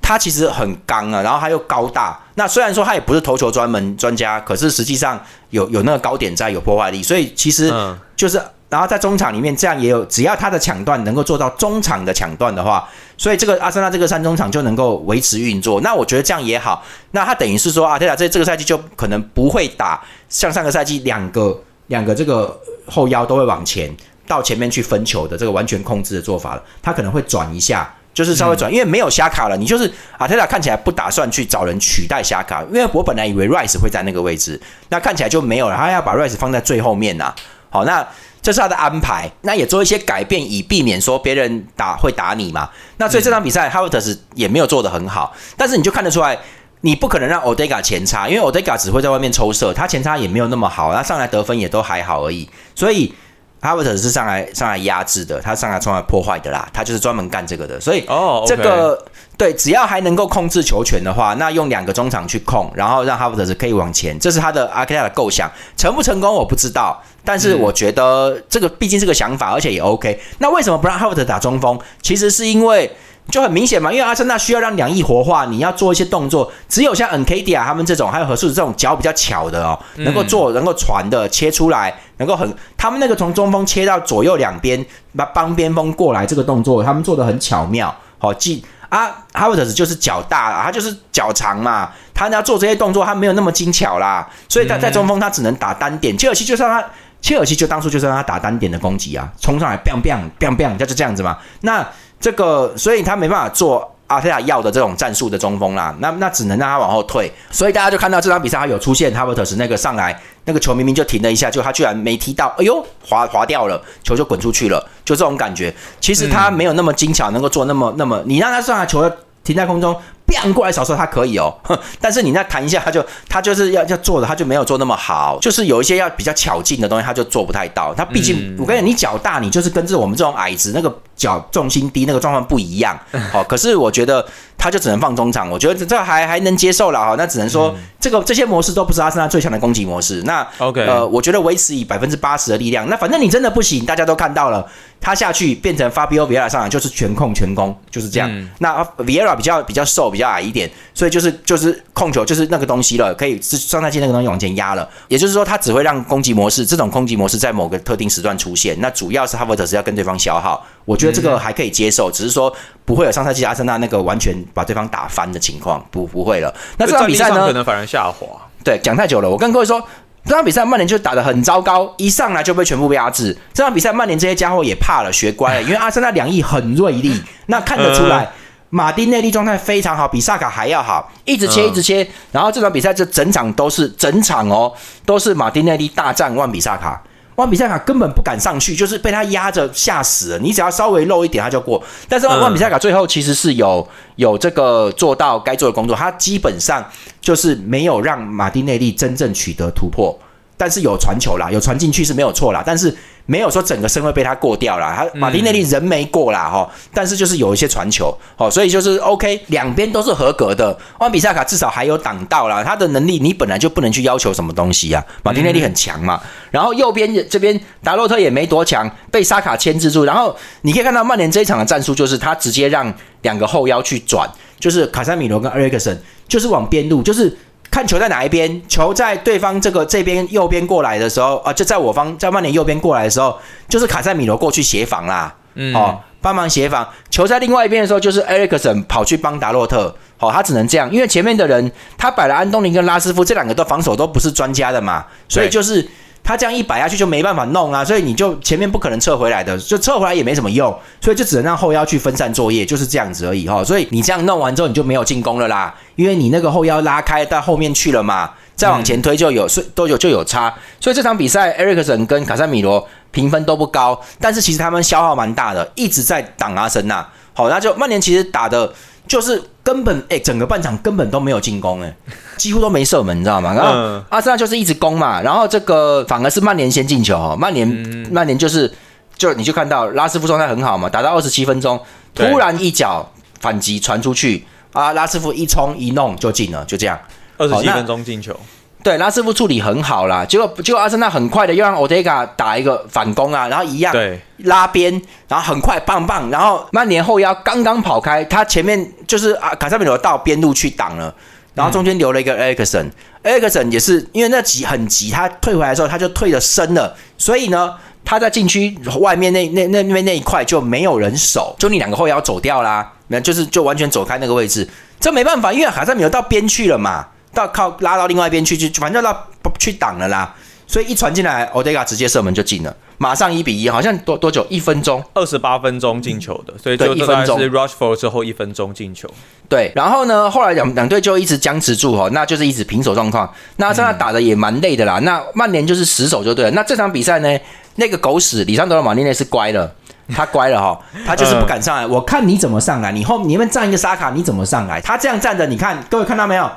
[0.02, 2.20] 他其实很刚啊，然后他又高大。
[2.34, 7.04] 那虽然说他也不是投球专门专家，可是实际上有有那个高点在，有破坏力。
[7.04, 7.72] 所以其实
[8.16, 8.42] 就是。
[8.70, 15.82] 然后在中场里面，这样也有，只要他的抢断能够做到中场的抢断的话，所以这个阿森纳这个三中场就能够维持运作。
[15.82, 16.86] 那我觉得这样也好。
[17.10, 22.56] 那他等于是说，阿特塔这这个赛季就可能不会打像上个赛季两个两个这个
[22.86, 23.92] 后腰都会往前
[24.28, 26.62] 到前面去分球的这个完全控制的做法了。
[26.80, 29.58] 他可能会转一下，就是稍微转，因为没有虾卡了。
[29.58, 35.76] 你就是阿特塔看起来不打算去找人取代虾卡，因为我本来以为 Rice 会在那个位置，那看起来就没有了。
[35.76, 37.34] 他要把 Rice 放在最后面呐。
[37.72, 38.08] 好，那。
[38.42, 42.70] 这是他的安排，那也做一些改变，以避免说别人打会打你嘛。
[42.98, 46.38] 那所以这场比赛，h a v e r t 也没有做得很好，但是你就看得出来，
[46.82, 52.50] 你不可能让 Odega 前插，因为 Odega 只会在外面抽射，他前插也没有那么好，他上来得分也都还好而已。
[52.74, 53.14] 所以
[53.62, 57.80] 哈维特斯是上来上来压制的，他上来上来破坏的啦，他就是专门干这个的。
[57.80, 59.04] 所以哦，这个
[59.38, 67.02] 对，只要还能够控制球权的话，那用两个中场去控，然后让哈维特是可以往前，这是他的阿克泰的构想，成不成功我不知道。
[67.26, 70.20] 但是我觉得这个毕竟是个想法，而且也 OK。
[70.40, 71.78] 那为什么不让哈弗特打中锋？
[72.02, 72.90] 其实是因为
[73.30, 76.52] 就很明显嘛，因为阿森纳需要让两翼活化，你要做一些动作。
[76.68, 84.84] 只有像 NKD 啊他们这种，还有何数这种脚比较巧的哦，能够做、能够传的切出来，能够很他们那个从中锋切到左右两边，
[85.16, 87.96] 把帮边锋过来这个动作，他们做的很巧妙。
[88.18, 96.18] 好，记啊，哈弗特就是脚大，他就是脚长嘛，他要做这些动作，他没有那么精巧啦，所以他在中锋他只能打单点。
[96.18, 96.88] 切尔西就算他。
[97.22, 101.38] 切尔西就当初就是让他打单点的攻击啊，冲上来，bang bang bang bang，他就是这样子嘛。
[101.64, 101.86] 那
[102.20, 105.96] 这个，所以他没办法做阿泰亚要的这种战术的中锋啦。
[106.00, 107.32] 那那只能让他往后退。
[107.52, 115.74] 所以大家就看到这场比赛，他有出现哈伯特斯那个上来，那个球明明就停了一下，就他居然没踢到，哎呦，滑滑掉了，球就滚出去了，就这种感觉。
[116.02, 119.10] 其实他没有那么精巧，能够做那么那么，你让他上来球
[119.44, 119.96] 停在空中。
[120.30, 121.54] 变过来少说他可以哦，
[122.00, 127.94] 但是你那弹一下，他就他就是要要做的，他就没有做那么好，就是有一些要比较巧劲的东西，他就做不太到。
[127.94, 132.98] 他毕竟我跟你讲，你脚大，你就是跟着我们这种矮子，那个脚重心低，那个状况不一样。
[133.32, 134.26] 好， 可是我觉得
[134.58, 137.16] 他就只能放中场，我觉得这还还能接受了哈。
[137.18, 140.22] 那只能说这个这些模式都不是阿森纳最强的攻击模式。
[140.26, 144.66] 那 OK，呃，我觉得维持以百分之八十的力量，那反正你真的不行，大家都看到了。
[145.02, 148.30] 他下去变成 Fabio Vieira 上来就是全控全攻，就是这样。
[148.58, 154.88] 那 Vieira 比较比较瘦，比较矮一点，所以就是就是控球就是那个东西了，可以是上赛季那个东西往前压了。
[155.08, 158.76] 也就是说，他只会让攻击模式这种攻击模式在某个特定时段出现。
[158.80, 162.54] 那主要是 e r t 是要跟对方消耗，我觉得这个还可以接受，只是说
[162.86, 166.54] 不会有上赛季阿森纳那个完全把对方打翻的情况，不不会了。
[166.78, 168.28] 那这场比赛呢，可能反而下滑。
[168.64, 169.84] 对，讲太久了，我跟各位说。
[170.26, 173.36] 这场比赛曼联就打得很糟糕，一上来就被全部被压制。
[173.54, 178.30] 这场比赛曼联这些家伙也怕了，学乖了，因为阿森纳两翼很锐利，那看得出来，
[178.70, 182.08] 马丁内利状态非常好，比萨卡还要好，一直切一直切。
[182.32, 184.72] 然后这场比赛就整场都是整场哦，
[185.06, 187.02] 都是马丁内利大战万比萨卡。
[187.36, 190.40] 万比萨卡根本不敢上去，就是被他压着吓死了。
[190.40, 191.82] 你只要稍微漏一点，他就过。
[192.10, 196.84] 但是万比萨卡最后其实是有有这个做到该做的工作，他基本上
[197.22, 200.14] 就是没有让马丁内利真正取得突破。
[200.60, 202.94] 但是有传球啦，有传进去是没有错啦，但是
[203.26, 204.94] 没有说整个身位被他过掉啦。
[204.94, 210.78] 他马丁内利人没过啦哈，但是就是有一些传球，哦，所以就是 OK，两边都是合格的。
[211.00, 215.02] 万比萨卡至少还有挡到啦，他的能力你本来就不能去要求什么东西啊。
[215.24, 220.04] 马丁内利很强嘛，然后右边这边达洛特也没多强，被沙卡牵制住。
[220.04, 224.30] 然后你可以看到曼联这一场的战术就是他直接让两个后腰去转，
[224.60, 225.98] 就是卡塞米罗跟埃里克森，
[226.28, 227.38] 就是往边路，就是。
[227.72, 236.88] 看球在哪一边，球在对方这个这边右边过来的时候啊，就在我方在曼联右边过来的时候，就是卡塞米罗过去协防啦，嗯哦，帮忙协防。
[237.10, 245.88] 球在另外一边的时候，就是埃里克森跑去帮达洛特，哦，他只能这样，因为前面的人他摆了安东尼跟拉斯夫这两个都防守都不是专家的嘛，所以就是。
[246.24, 253.64] 他这样一摆下去就没办法弄啊，所以你就前面不可能撤回来的，就撤回来也没什么用，所以就只能让后腰去分散作业，就是这样子而已哈。
[253.64, 260.54] 所以你这样弄完之后，你就没有进攻了啦，因为你那个后腰拉开到后面去了嘛，再往前推就有，所以都有就有差。
[260.80, 267.08] 所以这场比赛，埃里克森跟卡塞米罗评分都不高，但是其实他们消耗蛮大的，一直在挡阿森纳。
[267.34, 268.72] 好，那就曼联其实打的。
[269.08, 271.96] 就是根本哎，整个半场根本都没有进攻哎，
[272.40, 273.54] 几乎都没射门，你知道吗？
[273.54, 277.68] 然后阿森纳就是一直攻嘛，然后这个反而是曼联先进球，曼联
[278.10, 278.74] 曼联就是
[279.16, 281.80] 就你就看到拉斯夫状态很好嘛，打到二十七分钟，
[282.16, 283.12] 突然一脚
[283.42, 286.98] 反击传出去啊，拉斯夫一冲一弄就进了，就这样，
[287.38, 288.34] 二十七分钟进球。
[288.82, 293.94] 对，拉师傅处理很好啦，结果结果阿森纳很快的又让 Otega 打一个反攻啊，然后一样
[294.38, 301.14] 拉边，然后很快棒棒，然后曼联后腰刚刚跑开，他前面就是啊卡塞米罗到边路去挡了，
[301.54, 307.76] 然后中间留了一个 Ericsson，Ericsson 也是因为那急很急，他退回来的时候他就退的深了，所以呢
[308.06, 314.68] 他在禁区外面那那那边那一块就没有人守，就你两个后腰走掉啦，那就是就完全走开那个位置，
[315.00, 317.08] 这没办法，因为卡塞米罗到边去了嘛。
[317.32, 319.28] 到靠拉到另外一边去，就反正到
[319.60, 320.34] 去挡了啦，
[320.66, 324.46] 所以一传进来，奥德加直接射门就进了，马上一比一，好像多多久？
[324.50, 329.10] 一分钟，二十八分钟进球的，所以就一分钟是 Rushford 之后一分钟进球。
[329.48, 333.34] 对，然后呢，后来两两队就一直僵持住哈，那就是一直平手状况。
[333.56, 335.00] 那这样打的也蛮累的啦。
[335.00, 336.52] 那曼联就是死守就对了。
[336.52, 337.40] 那这场比赛呢，
[337.76, 339.74] 那个狗屎里桑德罗马内内是乖了，
[340.14, 341.88] 他乖了哈， 他就是不敢上来。
[341.88, 344.82] 我看你怎么上来，你后你们站一个沙卡，你怎么上来？
[344.82, 346.52] 他这样站着，你看各位看到没有？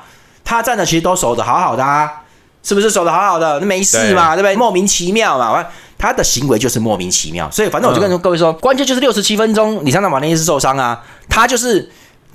[0.44, 2.10] 他站的其实都守的好好的啊，
[2.64, 3.60] 是不是守的好好的？
[3.60, 4.56] 那没事嘛，对不对？
[4.56, 5.64] 莫名其妙嘛，
[6.02, 7.48] 他的行为就是莫名其妙。
[7.48, 11.88] 所以反正我就跟各位说，关键就是六十七分钟，李尚纳马内斯受伤啊，他就是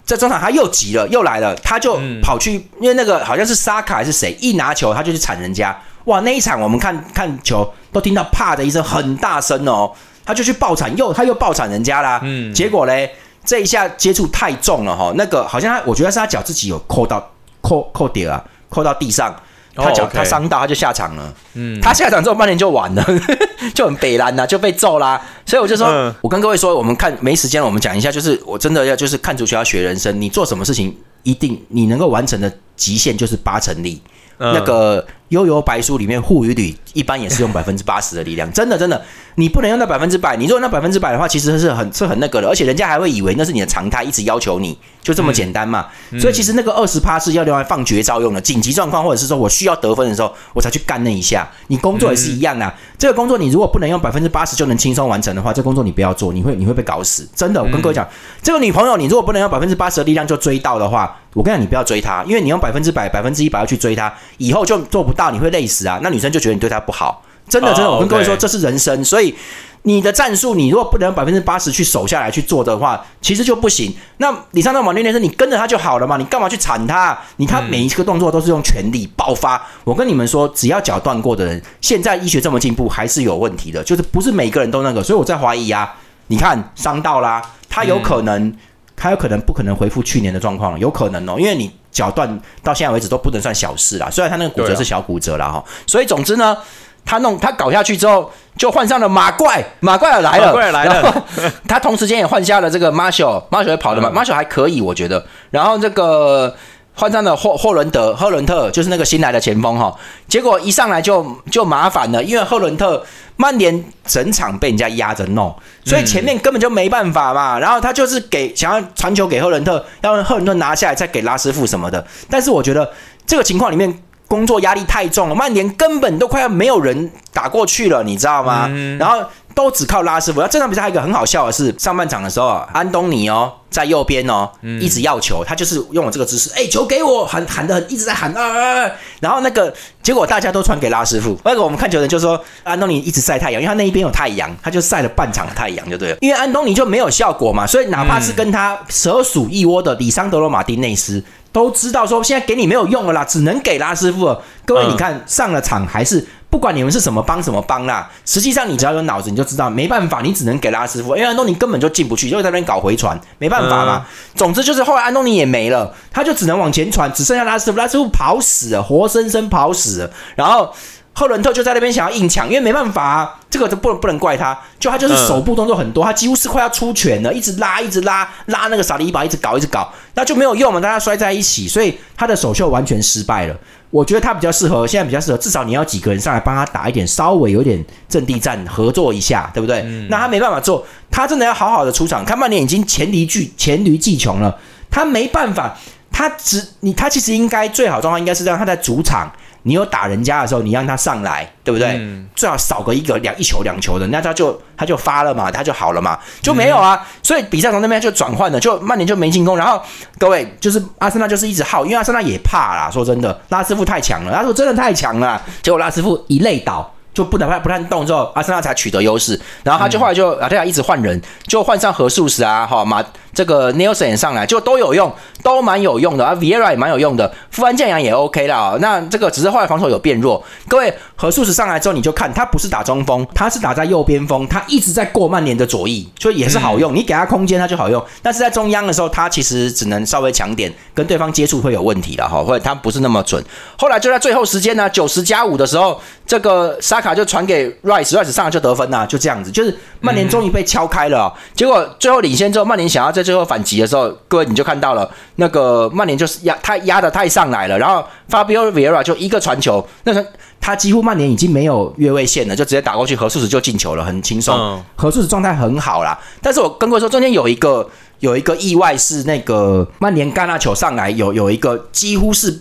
[0.05, 5.77] 在中场他又急了，又来了，他就跑去，因为那个好像是沙卡还是谁，一拿球他就去铲人家。
[6.05, 9.91] 哇，那一场我们看看球都听到啪的一声很大声哦，
[10.25, 12.21] 他就去爆铲，又他又爆铲人家啦。
[12.23, 13.11] 嗯，结果嘞，
[13.43, 17.31] 这一下接触太重了哈，那个好像他，我觉得是他脚自己有扣到。
[17.59, 19.35] 扣扣点啊，扣到地上，
[19.77, 21.33] 他讲他伤到，他就下场了。
[21.53, 23.05] 嗯，他下场之后，半年就完了，
[23.73, 25.21] 就很北蓝呐，就被揍啦。
[25.45, 34.01] 所以我就说，我跟各位说，我们看没时间了，我们讲一下，就是我真的要就是看足球要学人生，你做什么事情一定你能够完成的极限就是八成力。
[34.39, 39.01] 那个悠游白书里面护语里一般也是用百分之八十的力量，真的真的，
[39.35, 40.37] 你不能用到百分之百。
[40.37, 45.87] 你如果那百分之百的话，其实是很是很那个的，而且人家还会以为那是你的常态，一直要求你，就这么简单嘛。
[46.19, 51.47] 所以其实那个二十趴是要用来放绝招用的，紧急状况或者是说我需要得分的时候，我才去干那一下。
[51.67, 57.27] 你工作也是一样啊，这个工作你如果不能用百分之八十就能轻松完成的话，这工作你不要做，你会你会被搞死。
[57.35, 58.07] 真的，我跟各位讲，
[58.41, 61.17] 这个女朋友你如果不能用百分之八十的力量就追到的话。
[61.33, 65.99] 我跟你讲，你不要追她，因为你用百分之百、百分之一百要去追她，以后就做不到，你会累死啊！
[66.01, 67.91] 那女生就觉得你对她不好，真的真的。
[67.91, 69.35] 我跟各位说，这是人生，所以
[69.81, 73.93] 你的战术，你如果不能百分之八十去守下来去做的话，其实就不行。
[74.17, 77.17] 那李尚道马练练生，你跟着他就好了嘛，你干嘛去铲他？
[77.37, 79.61] 你看每一个动作都是用全力爆发。
[79.83, 85.01] 我跟你们说，只要脚断过的人，现在医学这么进步，还是有问题的，就是不是每个人都那个。
[85.03, 85.95] 所以我在怀疑啊，
[86.27, 88.53] 你看伤到啦，他有可能。
[88.99, 94.07] 他有可能不可能恢复去年的状况了，有可能哦，因为你脚断到现在为止都不能算小事啦。
[94.11, 96.55] 虽然他那个骨折是小骨折了哈，所以总之呢，
[97.03, 101.25] 他弄他搞下去之后，就换上了马怪，马怪也来了，马怪来了。
[101.67, 105.25] 他同时间也换下了这个 Marshall，Marshall 跑的嘛，Marshall 还可以，我觉得。
[105.49, 106.55] 然后这个。
[106.97, 109.95] 换上了霍霍伦德赫伦特，就是那个新来的前锋哈。
[110.27, 117.59] 结果一上来就就麻烦了，因为赫伦特曼联整场被人家压着弄，所以前面根本就没办法嘛。
[117.59, 122.03] 然后他就是给想要传球给赫伦特，要让赫伦特拿下来再给拉师傅什么的。
[122.27, 122.91] 但是我觉得
[123.27, 128.67] 这个情况里面工作压力太重了，曼联根本都快要没有人打过去了，你知道吗？
[128.99, 129.23] 然后
[129.57, 130.39] 都只靠拉师傅。
[130.39, 134.47] 那这场比赛还有一个很好笑的是，上半场的时候，安东尼哦在右边哦，
[134.79, 141.35] 一直要球，他就是用我这个姿势，哎，球给我，喊喊的很一直在喊啊，然后那个结果大家都传给拉师傅。
[141.43, 146.17] 那个我们看球的就说，安东尼一直晒太阳，因为他那一边有太阳，他就晒了半场太阳就对了。
[146.21, 151.23] 因为安东尼就没有效果嘛，所以哪怕是跟他蛇鼠一窝的里桑德罗马丁内斯。
[151.57, 154.41] 都知道说现在给你没有用了啦，只能给拉师傅了。
[154.63, 158.07] 各位，你看上了场还是不管你们是什么帮什么帮啦。
[158.25, 164.05] 实际上你只要有脑子，你就知道没办法，你只能给拉师傅，因为安东尼根本就进不去，就在那边搞回传，没办法嘛。
[164.35, 170.11] 总之就是后来安东尼也没了，他就只能往前传，只剩下拉师傅，拉师傅跑死了，活生生跑死了。
[170.35, 170.71] 然后。
[171.17, 183.57] 赫伦特就在那边想要硬抢，因为没办法啊，这个就不能不能怪他，就他就是手部动作很多，他几乎是快要出拳了，一直拉一直拉拉那个萨利巴，一直搞一直搞，那就没有用嘛，大家摔在一起，所以他的手秀完全失败了。
[183.89, 189.81] 我觉得他比较适合，现在比较适合，至少你要几个人上来帮他打一点，稍微有点阵地战合作一下，对不对？
[190.11, 192.23] 那他没办法做，他真的要好好的出场。
[192.23, 194.55] 看曼联已经黔驴技黔驴技穷了，
[194.91, 195.75] 他没办法，
[196.11, 199.31] 他只你他其实应该最好状况应该是让他在主场。
[199.67, 201.99] 你有打人家的时候，你让他上来，对不对？
[202.33, 207.05] 最好少个一个两一球两球的，那他就他就发了嘛，他就好了嘛，就没有啊。
[207.21, 209.57] 所以比赛从那边就转换了，就曼联就没进攻。
[209.57, 209.81] 然后
[210.17, 212.89] 各位就是阿森纳就是一直耗，因为阿森纳也怕啦。
[212.89, 215.41] 说真的，拉师傅太强了，他说真的太强了。
[215.61, 219.37] 结果拉师傅一累倒，就不能不太动之后，阿森纳才取得优势。
[219.63, 223.03] 然后他就后来就阿特亚一直换人，就换上何素时啊，哈马。
[223.37, 225.13] 这个 Nelson 也上来就都有用，
[225.43, 228.75] 都蛮有用的啊，Viera 也蛮有用的，富安健阳也 OK 了。
[228.81, 230.43] 那这个只是后来防守有变弱。
[230.67, 236.95] 各位，何素石上来之后，你就看他不是打中锋，他是打在右边锋，他一直在过曼联的左翼，所以也是好用。
[236.95, 238.03] 你给他空间，他就好用。
[238.23, 243.43] 但是在中央的时候，他其实只能稍微强点，跟对方接触会有问题了哈，或者他不是那么准。
[243.77, 251.31] 后来就在最后时间呢，九十加五的时候，这个沙卡就传给 Rice，Rice 上来就得分呐，就这样子，就是曼联终于被敲开了。
[251.53, 258.01] 结果最后领先之后，曼联想要在最后反击的时候，各位你就看到了，那个曼联就是压他压的太上来了，然后
[258.31, 260.25] Fabio Vieira 就一个传球，那时候
[260.61, 264.81] 他几乎曼联已经没有越位线了，就直接打过去，何素子就进球了，很轻松。
[264.95, 272.57] 何素子状态很好啦，但是我跟各位说，中间有一个有一个意外是那个曼联干那球上来有有一个几乎是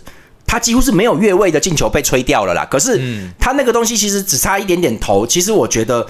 [0.48, 3.00] 他几乎是没有越位的进球被吹掉了啦，可是
[3.38, 6.04] 他那个东西其实只差一点点头，其实我觉得。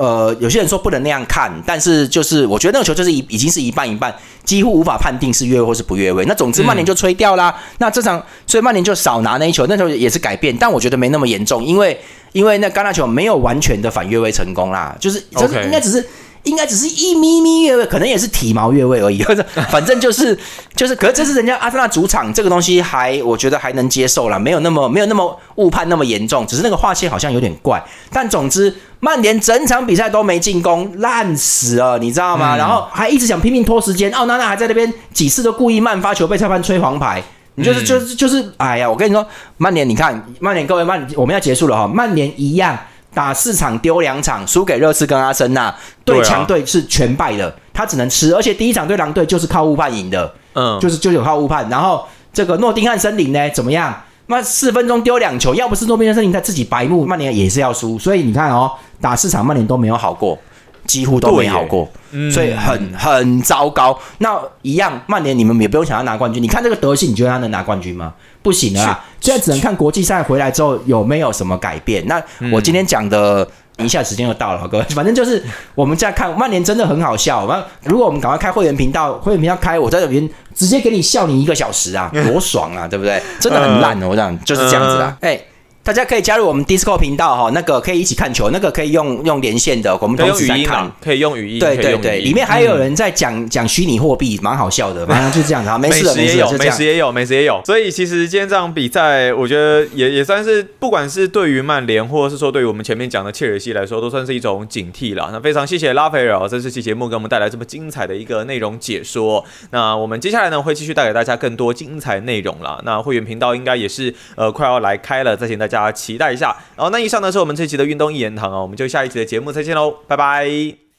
[0.00, 6.24] 呃，有些人说不能那样看，但是就是我觉得那个球就是已已经是一半一半，几乎无法判定是越位或是不越位。
[6.24, 7.54] 那总之曼联就吹掉啦。
[7.76, 12.00] 那这场所以曼联就少拿那一球，那球也是改变，但我觉得没那么严重，因为
[12.32, 16.02] 因为那橄榄球没有完全的反越位成功啦，就是就是应该只是。
[16.44, 20.36] 应该只是一咪咪越位，可能也是体毛越位而已，或者反正就是
[20.74, 27.82] 就是，可是这是人家阿森纳主场，这个东西还我觉得还能接受啦，没有那么没有那么误判那么严重，只是那个划线好像有点怪。
[28.10, 32.56] 但总之，曼联整场比赛都没进攻，烂死了，你知道吗？
[32.56, 37.22] 然后还一直想拼命拖时间，奥娜娜还在那边几次都故意慢发球，被裁判吹黄牌。
[37.56, 39.26] 你就是就是就是，哎呀，我跟你说，
[39.58, 42.78] 曼联，你看曼联，各位曼，我们要结束了哈，曼联一样。
[43.12, 48.34] 打四场丢两场，输给热刺跟阿森纳，对强队是全败的，他只能吃。
[48.34, 51.68] 而且第一场对狼队就是靠误判赢的，嗯，就是就有靠误判。
[51.68, 54.02] 然后这个诺丁汉森林呢，怎么样？
[54.26, 57.98] 那四分钟丢两球，要不是诺丁汉森林他自己白目，曼联也是要输。
[57.98, 60.38] 所以你看哦，打四场曼联都没有好过。
[60.86, 61.88] 几乎都没好过，
[62.32, 63.98] 所以很很糟糕。
[64.18, 66.42] 那一样，曼联你们也不用想要拿冠军。
[66.42, 68.12] 你看这个德性，你觉得他能拿冠军吗？
[68.42, 69.04] 不行啊！
[69.20, 72.06] 现在只能看国际赛回来之后有没有什么改变。
[72.06, 77.46] 那我今天讲的一下时间就到了，各位， 反正就是我们在看曼联真的很好笑。
[77.46, 83.22] 那如果我们赶快开会员频道，会员频道开，我在这边直接给你笑你一个小时啊，多爽啊，对不对？
[83.38, 85.38] 真的很烂哦，我讲就是这样子啊，哎。
[85.82, 105.30] 大家可以加入我们 Discord 频道哈，那个可以一起看球，那个可以用用连线的，我们同时在看，可以用语音，对对对，里面还有人在讲讲虚拟货币，蛮好笑的， 反正就这样子，没事美食也有，美食也有，美食也有，所以其实今天这场比赛，我觉得也也算是，不管是对于曼联，或者是说对于我们前面讲的切尔西来说，都算是一种警惕了。
[105.32, 109.42] 那非常谢谢拉斐尔在这期节目给我们带来这么精彩的一个内容解说。
[109.70, 112.80] 那我们接下来呢，会继续带给大家更多精彩内容了。
[112.84, 116.54] 那会员频道应该也是呃快要来开了，再请大大家期待一下。
[116.76, 120.89] 好，那以上呢是我们这期的运动一言堂啊，我们就下一期的节目再见喽，拜拜。